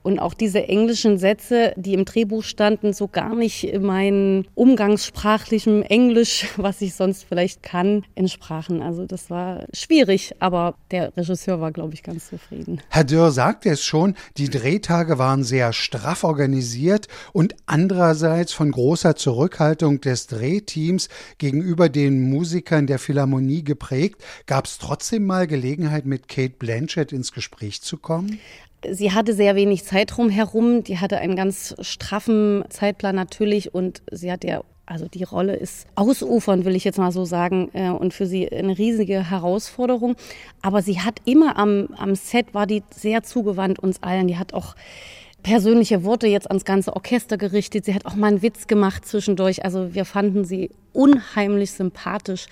Und 0.04 0.20
auch 0.20 0.34
diese 0.34 0.70
englischen 0.70 1.18
Sätze, 1.18 1.74
die 1.76 1.94
im 1.94 2.06
Drehbuch 2.06 2.42
standen, 2.42 2.94
so 2.94 3.10
gar 3.10 3.36
nicht 3.36 3.66
in 3.66 3.84
meinem 3.84 4.46
umgangssprachlichen 4.56 5.84
Englisch, 5.84 6.48
was 6.56 6.80
ich 6.80 6.94
sonst 6.96 7.26
vielleicht 7.28 7.62
kann, 7.62 8.06
entsprachen. 8.16 8.82
Also 8.82 9.06
das 9.06 9.30
war 9.30 9.66
schwierig, 9.74 10.34
aber 10.40 10.76
der 10.92 11.16
Regisseur 11.18 11.60
war, 11.60 11.74
glaube 11.74 11.94
ich, 11.94 12.04
ganz 12.04 12.30
zufrieden. 12.30 12.80
Herr 12.88 13.04
Dürr 13.04 13.32
sagte 13.32 13.70
es 13.70 13.84
schon, 13.84 14.16
die 14.38 14.50
Drehtage 14.50 15.18
waren 15.18 15.44
sehr 15.44 15.74
straff 15.74 16.24
organisiert 16.24 17.10
und 17.34 17.56
andererseits 17.66 18.54
von 18.54 18.72
großer 18.72 19.18
Zurückhaltung 19.18 20.00
des 20.00 20.28
Drehteams 20.28 21.10
gegenüber 21.38 21.90
den 21.90 22.30
Musikern 22.30 22.88
der 22.88 23.00
Philharmonie 23.00 23.64
geprägt. 23.64 24.24
Gab 24.46 24.68
es 24.68 24.78
trotzdem 24.78 25.26
mal 25.26 25.48
Gelegenheit, 25.48 26.06
mit 26.06 26.30
Kate 26.30 26.56
Blanchett 26.58 27.07
ins 27.12 27.32
Gespräch 27.32 27.82
zu 27.82 27.98
kommen? 27.98 28.40
Sie 28.90 29.12
hatte 29.12 29.34
sehr 29.34 29.56
wenig 29.56 29.84
Zeit 29.84 30.16
drumherum. 30.16 30.84
Die 30.84 31.00
hatte 31.00 31.18
einen 31.18 31.36
ganz 31.36 31.76
straffen 31.82 32.64
Zeitplan 32.70 33.16
natürlich 33.16 33.74
und 33.74 34.02
sie 34.12 34.32
hat 34.32 34.44
ja 34.44 34.62
Also 34.86 35.08
die 35.08 35.24
Rolle 35.24 35.56
ist 35.56 35.86
ausufernd, 35.96 36.64
will 36.64 36.76
ich 36.76 36.86
jetzt 36.86 36.98
mal 36.98 37.12
so 37.12 37.26
sagen, 37.26 37.70
äh, 37.74 37.90
und 37.90 38.14
für 38.14 38.26
sie 38.26 38.50
eine 38.50 38.78
riesige 38.78 39.30
Herausforderung. 39.30 40.16
Aber 40.62 40.82
sie 40.82 41.02
hat 41.02 41.20
immer 41.26 41.58
am, 41.58 41.90
am 41.98 42.16
Set, 42.16 42.54
war 42.54 42.66
die 42.68 42.84
sehr 42.96 43.24
zugewandt 43.24 43.80
uns 43.80 44.02
allen. 44.02 44.28
Die 44.28 44.38
hat 44.38 44.54
auch 44.54 44.76
persönliche 45.44 46.04
Worte 46.04 46.28
jetzt 46.28 46.48
ans 46.48 46.66
ganze 46.66 46.96
Orchester 46.96 47.38
gerichtet. 47.38 47.86
Sie 47.86 47.94
hat 47.94 48.06
auch 48.06 48.16
mal 48.16 48.28
einen 48.28 48.42
Witz 48.42 48.68
gemacht 48.68 49.06
zwischendurch. 49.06 49.66
Also 49.66 49.94
wir 49.94 50.06
fanden 50.06 50.46
sie 50.46 50.72
unheimlich 50.94 51.72
sympathisch 51.72 52.48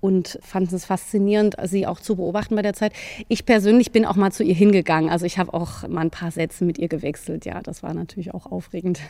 und 0.00 0.38
fanden 0.42 0.74
es 0.74 0.84
faszinierend, 0.84 1.56
sie 1.64 1.86
auch 1.86 2.00
zu 2.00 2.16
beobachten 2.16 2.56
bei 2.56 2.62
der 2.62 2.74
Zeit. 2.74 2.92
Ich 3.28 3.44
persönlich 3.44 3.92
bin 3.92 4.04
auch 4.04 4.16
mal 4.16 4.32
zu 4.32 4.42
ihr 4.42 4.54
hingegangen. 4.54 5.10
Also 5.10 5.26
ich 5.26 5.38
habe 5.38 5.52
auch 5.54 5.86
mal 5.88 6.02
ein 6.02 6.10
paar 6.10 6.30
Sätze 6.30 6.64
mit 6.64 6.78
ihr 6.78 6.88
gewechselt. 6.88 7.44
Ja, 7.44 7.60
das 7.62 7.82
war 7.82 7.94
natürlich 7.94 8.34
auch 8.34 8.46
aufregend. 8.46 9.00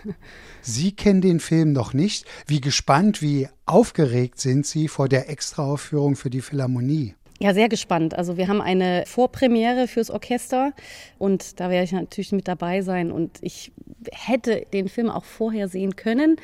Sie 0.63 0.93
kennen 0.93 1.21
den 1.21 1.41
Film 1.41 1.73
noch 1.73 1.95
nicht. 1.95 2.27
Wie 2.47 2.61
gespannt, 2.61 3.23
wie 3.23 3.49
aufgeregt 3.67 4.41
sind 4.41 4.67
Sie 4.67 4.89
vor 4.89 5.09
der 5.09 5.31
Extraaufführung 5.31 6.17
für 6.17 6.31
die 6.31 6.41
Philharmonie? 6.41 7.15
Ja, 7.43 7.55
sehr 7.55 7.71
gespannt. 7.71 8.15
Also 8.15 8.37
wir 8.37 8.49
haben 8.49 8.61
eine 8.61 9.05
Vorpremiere 9.07 9.89
fürs 9.89 10.11
Orchester 10.11 10.75
und 11.17 11.59
da 11.59 11.71
werde 11.71 11.85
ich 11.85 11.93
natürlich 11.93 12.33
mit 12.33 12.47
dabei 12.47 12.83
sein. 12.83 13.11
Und 13.11 13.39
ich 13.41 13.73
hätte 14.13 14.67
den 14.75 14.91
Film 14.91 15.09
auch 15.09 15.25
vorher 15.25 15.67
sehen 15.67 15.97
können, 15.97 16.37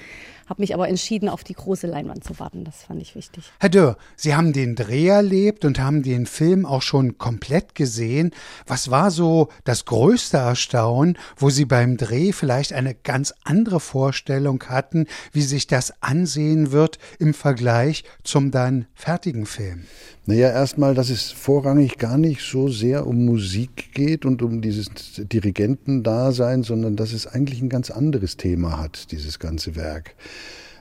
habe 0.46 0.62
mich 0.62 0.74
aber 0.74 0.88
entschieden, 0.88 1.28
auf 1.28 1.44
die 1.44 1.54
große 1.54 1.87
Leinwand 1.87 2.24
zu 2.24 2.38
warten. 2.38 2.64
Das 2.64 2.85
fand 2.85 3.02
ich 3.02 3.14
wichtig. 3.14 3.44
Herr 3.59 3.68
Dörr, 3.68 3.96
Sie 4.16 4.35
haben 4.35 4.52
den 4.52 4.74
Dreh 4.74 5.09
erlebt 5.09 5.64
und 5.64 5.78
haben 5.78 6.02
den 6.02 6.26
Film 6.26 6.64
auch 6.64 6.82
schon 6.82 7.18
komplett 7.18 7.74
gesehen. 7.74 8.30
Was 8.66 8.90
war 8.90 9.11
so 9.11 9.48
das 9.64 9.85
größte 9.85 10.37
Erstaunen, 10.37 11.18
wo 11.37 11.50
Sie 11.50 11.64
beim 11.64 11.96
Dreh 11.96 12.32
vielleicht 12.32 12.72
eine 12.72 12.94
ganz 12.94 13.35
andere 13.44 13.80
Vorstellung 13.80 14.62
hatten, 14.68 15.06
wie 15.32 15.42
sich 15.42 15.66
das 15.66 15.92
ansehen 16.00 16.72
wird 16.72 16.98
im 17.18 17.35
Vergleich 17.35 18.04
zum 18.22 18.50
dann 18.50 18.87
fertigen 18.94 19.46
Film? 19.46 19.87
Naja, 20.28 20.50
erstmal, 20.50 20.94
dass 20.94 21.09
es 21.09 21.30
vorrangig 21.30 21.98
gar 21.98 22.18
nicht 22.18 22.40
so 22.40 22.68
sehr 22.68 23.06
um 23.06 23.24
Musik 23.24 23.92
geht 23.94 24.24
und 24.24 24.42
um 24.42 24.61
dieses 24.61 24.88
Dirigentendasein, 25.18 26.64
sondern 26.64 26.96
dass 26.96 27.12
es 27.12 27.28
eigentlich 27.28 27.62
ein 27.62 27.68
ganz 27.68 27.92
anderes 27.92 28.37
Thema 28.37 28.76
hat, 28.78 29.12
dieses 29.12 29.38
ganze 29.38 29.76
Werk. 29.76 30.16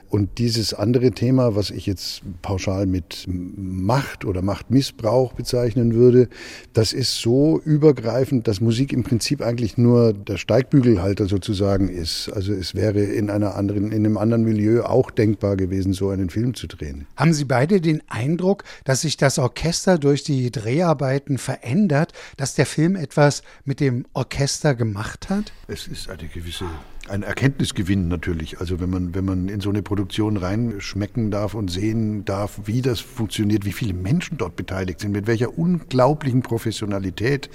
Und 0.08 0.38
dieses 0.38 0.72
andere 0.72 1.10
Thema, 1.10 1.56
was 1.56 1.70
ich 1.70 1.86
jetzt 1.86 2.22
pauschal 2.40 2.86
mit 2.86 3.26
Macht 3.26 4.24
oder 4.24 4.40
Machtmissbrauch 4.40 5.32
bezeichnen 5.32 5.94
würde, 5.94 6.28
das 6.72 6.92
ist 6.92 7.20
so 7.20 7.60
übergreifend, 7.64 8.46
dass 8.46 8.60
Musik 8.60 8.92
im 8.92 9.02
Prinzip 9.02 9.42
eigentlich 9.42 9.76
nur 9.76 10.12
der 10.12 10.36
Steigbügelhalter 10.36 11.26
sozusagen 11.26 11.88
ist. 11.88 12.30
Also 12.32 12.52
es 12.52 12.74
wäre 12.74 13.00
in 13.00 13.30
einer 13.30 13.56
anderen, 13.56 13.90
in 13.90 14.06
einem 14.06 14.16
anderen 14.16 14.44
Milieu 14.44 14.84
auch 14.84 15.10
denkbar 15.10 15.56
gewesen, 15.56 15.92
so 15.92 16.10
einen 16.10 16.30
Film 16.30 16.54
zu 16.54 16.68
drehen. 16.68 17.06
Haben 17.16 17.32
Sie 17.32 17.44
beide 17.44 17.80
den 17.80 18.00
Eindruck, 18.08 18.62
dass 18.84 19.00
sich 19.00 19.16
das 19.16 19.38
Orchester 19.38 19.98
durch 19.98 20.22
die 20.22 20.52
Dreharbeiten 20.52 21.36
verändert, 21.36 22.12
dass 22.36 22.54
der 22.54 22.66
Film 22.66 22.94
etwas 22.94 23.42
mit 23.64 23.80
dem 23.80 24.06
Orchester 24.12 24.74
gemacht 24.76 25.28
hat? 25.30 25.52
Es 25.66 25.88
ist 25.88 26.08
eine 26.08 26.28
gewisse 26.28 26.66
ein 27.08 27.22
Erkenntnisgewinn 27.22 28.08
natürlich. 28.08 28.60
Also 28.60 28.80
wenn 28.80 28.90
man, 28.90 29.14
wenn 29.14 29.24
man 29.24 29.48
in 29.48 29.60
so 29.60 29.70
eine 29.70 29.82
Produktion 29.82 30.36
reinschmecken 30.36 31.30
darf 31.30 31.54
und 31.54 31.70
sehen 31.70 32.24
darf, 32.24 32.60
wie 32.64 32.82
das 32.82 33.00
funktioniert, 33.00 33.64
wie 33.64 33.72
viele 33.72 33.94
Menschen 33.94 34.38
dort 34.38 34.56
beteiligt 34.56 35.00
sind, 35.00 35.12
mit 35.12 35.26
welcher 35.26 35.58
unglaublichen 35.58 36.42
Professionalität 36.42 37.50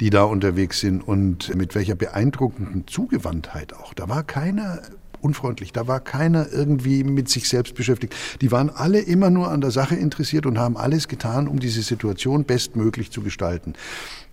die 0.00 0.10
da 0.10 0.24
unterwegs 0.24 0.80
sind 0.80 1.00
und 1.00 1.54
mit 1.54 1.74
welcher 1.74 1.94
beeindruckenden 1.94 2.86
Zugewandtheit 2.86 3.74
auch. 3.74 3.94
Da 3.94 4.08
war 4.08 4.22
keiner 4.22 4.82
unfreundlich. 5.20 5.72
Da 5.72 5.86
war 5.86 6.00
keiner 6.00 6.50
irgendwie 6.52 7.04
mit 7.04 7.28
sich 7.28 7.48
selbst 7.48 7.74
beschäftigt. 7.74 8.14
Die 8.40 8.52
waren 8.52 8.70
alle 8.70 9.00
immer 9.00 9.30
nur 9.30 9.50
an 9.50 9.60
der 9.60 9.70
Sache 9.70 9.94
interessiert 9.94 10.46
und 10.46 10.58
haben 10.58 10.76
alles 10.76 11.08
getan, 11.08 11.48
um 11.48 11.58
diese 11.58 11.82
Situation 11.82 12.44
bestmöglich 12.44 13.10
zu 13.10 13.22
gestalten. 13.22 13.74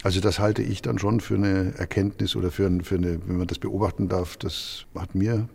Also 0.04 0.19
das 0.19 0.39
halte 0.39 0.62
ich 0.62 0.82
dann 0.82 1.00
schon 1.00 1.19
für 1.22 1.36
eine 1.36 1.74
Erkenntnis 1.78 2.36
oder 2.36 2.52
für, 2.52 2.69
für 2.84 2.96
eine, 2.96 3.19
wenn 3.26 3.38
man 3.38 3.48
das 3.48 3.60
beobachten 3.60 4.10
darf, 4.10 4.38
das 4.38 4.86
hat 4.96 5.15
mir 5.15 5.48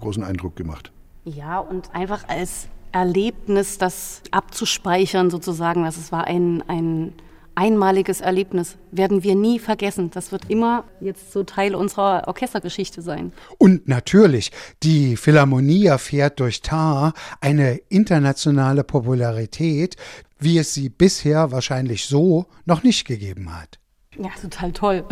großen 0.00 0.24
Eindruck 0.24 0.56
gemacht. 0.56 0.90
Ja, 1.24 1.58
und 1.58 1.94
einfach 1.94 2.28
als 2.28 2.68
Erlebnis, 2.90 3.78
das 3.78 4.22
abzuspeichern 4.30 5.30
sozusagen, 5.30 5.84
dass 5.84 5.96
es 5.96 6.12
war 6.12 6.24
ein, 6.26 6.62
ein 6.68 7.12
einmaliges 7.54 8.20
Erlebnis, 8.20 8.76
werden 8.90 9.22
wir 9.22 9.34
nie 9.34 9.58
vergessen. 9.58 10.10
Das 10.10 10.32
wird 10.32 10.48
immer 10.48 10.84
jetzt 11.00 11.32
so 11.32 11.44
Teil 11.44 11.74
unserer 11.74 12.26
Orchestergeschichte 12.26 13.02
sein. 13.02 13.32
Und 13.58 13.88
natürlich, 13.88 14.50
die 14.82 15.16
Philharmonie 15.16 15.86
erfährt 15.86 16.40
durch 16.40 16.62
Tar 16.62 17.12
eine 17.40 17.76
internationale 17.88 18.84
Popularität, 18.84 19.96
wie 20.38 20.58
es 20.58 20.74
sie 20.74 20.88
bisher 20.88 21.52
wahrscheinlich 21.52 22.06
so 22.06 22.46
noch 22.64 22.82
nicht 22.82 23.06
gegeben 23.06 23.54
hat. 23.54 23.81
Ja, 24.18 24.28
total 24.40 24.72
toll. 24.72 25.04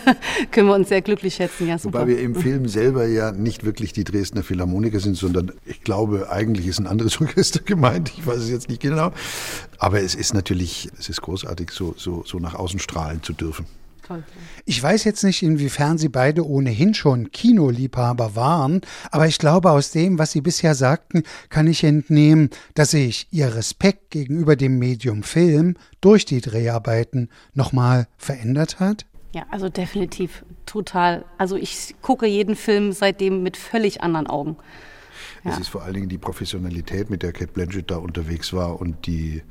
Können 0.52 0.68
wir 0.68 0.74
uns 0.74 0.88
sehr 0.88 1.02
glücklich 1.02 1.34
schätzen, 1.34 1.66
ja, 1.66 1.76
super. 1.76 2.00
Wobei 2.00 2.08
wir 2.08 2.20
im 2.20 2.36
Film 2.36 2.68
selber 2.68 3.04
ja 3.06 3.32
nicht 3.32 3.64
wirklich 3.64 3.92
die 3.92 4.04
Dresdner 4.04 4.44
Philharmoniker 4.44 5.00
sind, 5.00 5.16
sondern 5.16 5.52
ich 5.64 5.82
glaube, 5.82 6.30
eigentlich 6.30 6.68
ist 6.68 6.78
ein 6.78 6.86
anderes 6.86 7.20
Orchester 7.20 7.60
gemeint. 7.60 8.12
Ich 8.16 8.24
weiß 8.24 8.38
es 8.38 8.50
jetzt 8.50 8.68
nicht 8.68 8.80
genau. 8.80 9.12
Aber 9.78 10.00
es 10.00 10.14
ist 10.14 10.34
natürlich, 10.34 10.88
es 10.98 11.08
ist 11.08 11.20
großartig, 11.22 11.70
so, 11.70 11.94
so, 11.96 12.22
so 12.24 12.38
nach 12.38 12.54
außen 12.54 12.78
strahlen 12.78 13.22
zu 13.22 13.32
dürfen. 13.32 13.66
Toll. 14.06 14.22
Ich 14.66 14.82
weiß 14.82 15.04
jetzt 15.04 15.24
nicht, 15.24 15.42
inwiefern 15.42 15.96
Sie 15.96 16.10
beide 16.10 16.46
ohnehin 16.46 16.92
schon 16.92 17.30
Kinoliebhaber 17.30 18.36
waren, 18.36 18.82
aber 19.10 19.26
ich 19.26 19.38
glaube, 19.38 19.70
aus 19.70 19.92
dem, 19.92 20.18
was 20.18 20.32
Sie 20.32 20.42
bisher 20.42 20.74
sagten, 20.74 21.22
kann 21.48 21.66
ich 21.66 21.84
entnehmen, 21.84 22.50
dass 22.74 22.90
sich 22.90 23.28
Ihr 23.30 23.54
Respekt 23.54 24.10
gegenüber 24.10 24.56
dem 24.56 24.78
Medium 24.78 25.22
Film 25.22 25.76
durch 26.02 26.26
die 26.26 26.42
Dreharbeiten 26.42 27.30
nochmal 27.54 28.06
verändert 28.18 28.78
hat. 28.78 29.06
Ja, 29.32 29.46
also 29.50 29.70
definitiv, 29.70 30.44
total. 30.66 31.24
Also 31.38 31.56
ich 31.56 31.94
gucke 32.02 32.26
jeden 32.26 32.56
Film 32.56 32.92
seitdem 32.92 33.42
mit 33.42 33.56
völlig 33.56 34.02
anderen 34.02 34.26
Augen. 34.26 34.56
Ja. 35.44 35.52
Es 35.52 35.58
ist 35.58 35.68
vor 35.68 35.82
allen 35.82 35.94
Dingen 35.94 36.08
die 36.08 36.18
Professionalität, 36.18 37.08
mit 37.08 37.22
der 37.22 37.32
Kate 37.32 37.52
Blanchett 37.52 37.90
da 37.90 37.96
unterwegs 37.96 38.52
war 38.52 38.80
und 38.80 39.06
die 39.06 39.42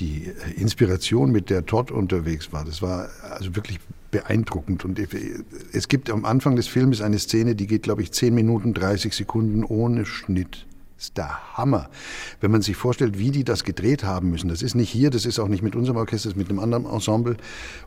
die 0.00 0.32
Inspiration, 0.56 1.30
mit 1.30 1.50
der 1.50 1.66
Todd 1.66 1.90
unterwegs 1.90 2.52
war, 2.52 2.64
das 2.64 2.82
war 2.82 3.08
also 3.30 3.54
wirklich 3.54 3.78
beeindruckend. 4.10 4.84
Und 4.84 4.98
es 5.72 5.88
gibt 5.88 6.10
am 6.10 6.24
Anfang 6.24 6.56
des 6.56 6.66
Films 6.66 7.00
eine 7.00 7.18
Szene, 7.18 7.54
die 7.54 7.66
geht, 7.66 7.82
glaube 7.82 8.02
ich, 8.02 8.10
10 8.12 8.34
Minuten, 8.34 8.74
30 8.74 9.14
Sekunden 9.14 9.62
ohne 9.64 10.04
Schnitt. 10.06 10.66
Das 10.96 11.06
ist 11.06 11.16
der 11.16 11.56
Hammer. 11.56 11.88
Wenn 12.40 12.50
man 12.50 12.60
sich 12.60 12.76
vorstellt, 12.76 13.18
wie 13.18 13.30
die 13.30 13.44
das 13.44 13.64
gedreht 13.64 14.04
haben 14.04 14.30
müssen. 14.30 14.48
Das 14.48 14.60
ist 14.62 14.74
nicht 14.74 14.90
hier, 14.90 15.10
das 15.10 15.24
ist 15.24 15.38
auch 15.38 15.48
nicht 15.48 15.62
mit 15.62 15.74
unserem 15.74 15.96
Orchester, 15.96 16.28
das 16.28 16.36
ist 16.36 16.38
mit 16.38 16.50
einem 16.50 16.58
anderen 16.58 16.84
Ensemble. 16.86 17.36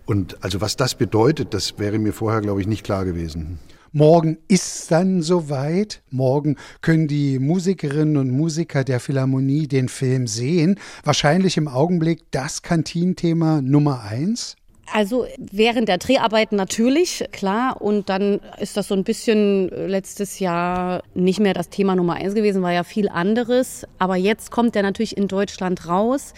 Und 0.06 0.44
also 0.44 0.62
was 0.62 0.78
das 0.78 0.96
bedeutet, 0.96 1.54
das 1.54 1.78
wäre 1.78 2.00
mir 2.00 2.14
vorher, 2.14 2.42
glaube 2.42 2.62
ich, 2.62 2.68
nicht 2.68 2.84
klar 2.84 3.06
gewesen. 3.06 3.60
Morgen 3.96 4.40
ist 4.48 4.90
dann 4.90 5.22
soweit. 5.22 6.02
Morgen 6.10 6.58
können 6.82 7.08
die 7.08 7.38
Musikerinnen 7.38 8.18
und 8.18 8.32
Musiker 8.32 8.84
der 8.84 9.00
Philharmonie 9.00 9.68
den 9.68 9.88
Film 9.88 10.26
sehen. 10.26 10.80
Wahrscheinlich 11.04 11.58
im 11.58 11.68
Augenblick 11.68 12.24
das 12.32 12.64
Kantinthema 12.64 13.62
Nummer 13.62 14.02
eins. 14.02 14.56
Also 14.92 15.28
während 15.38 15.90
der 15.90 16.00
Dreharbeiten 16.00 16.56
natürlich, 16.56 17.24
klar. 17.32 17.84
Und 17.84 18.10
dann 18.10 18.40
ist 18.60 18.78
das 18.78 18.88
so 18.88 18.96
ein 18.96 19.04
bisschen 19.04 19.68
letztes 19.70 20.40
Jahr 20.40 21.04
nicht 21.14 21.40
mehr 21.40 21.54
das 21.54 21.70
Thema 21.70 21.96
Nummer 21.96 22.16
eins 22.16 22.34
gewesen, 22.34 22.64
war 22.64 22.74
ja 22.74 22.84
viel 22.84 23.10
anderes. 23.10 23.86
Aber 24.00 24.16
jetzt 24.16 24.50
kommt 24.50 24.76
er 24.76 24.82
natürlich 24.82 25.16
in 25.16 25.28
Deutschland 25.28 25.88
raus. 25.88 26.34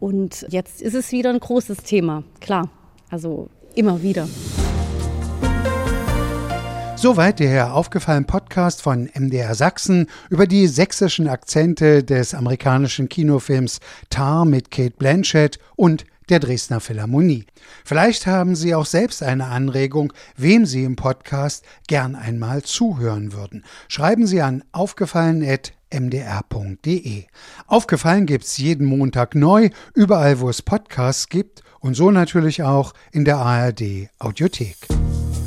Und 0.00 0.44
jetzt 0.50 0.82
ist 0.82 0.94
es 0.94 1.12
wieder 1.12 1.30
ein 1.30 1.40
großes 1.40 1.78
Thema, 1.78 2.24
klar. 2.40 2.68
Also 3.08 3.48
immer 3.74 4.02
wieder. 4.02 4.28
Soweit 7.00 7.40
der 7.40 7.72
aufgefallen 7.72 8.26
Podcast 8.26 8.82
von 8.82 9.08
MDR 9.14 9.54
Sachsen 9.54 10.06
über 10.28 10.46
die 10.46 10.66
sächsischen 10.66 11.28
Akzente 11.28 12.04
des 12.04 12.34
amerikanischen 12.34 13.08
Kinofilms 13.08 13.80
Tar 14.10 14.44
mit 14.44 14.70
Kate 14.70 14.96
Blanchett 14.98 15.58
und 15.76 16.04
der 16.28 16.40
Dresdner 16.40 16.80
Philharmonie. 16.80 17.46
Vielleicht 17.86 18.26
haben 18.26 18.54
Sie 18.54 18.74
auch 18.74 18.84
selbst 18.84 19.22
eine 19.22 19.46
Anregung, 19.46 20.12
wem 20.36 20.66
Sie 20.66 20.84
im 20.84 20.96
Podcast 20.96 21.64
gern 21.88 22.14
einmal 22.14 22.64
zuhören 22.64 23.32
würden. 23.32 23.64
Schreiben 23.88 24.26
Sie 24.26 24.42
an 24.42 24.62
aufgefallen.mdr.de. 24.72 27.24
Aufgefallen 27.66 28.26
gibt's 28.26 28.58
jeden 28.58 28.86
Montag 28.86 29.34
neu, 29.34 29.70
überall 29.94 30.40
wo 30.40 30.50
es 30.50 30.60
Podcasts 30.60 31.30
gibt 31.30 31.62
und 31.78 31.94
so 31.94 32.10
natürlich 32.10 32.62
auch 32.62 32.92
in 33.10 33.24
der 33.24 33.38
ARD 33.38 34.10
Audiothek. 34.18 34.76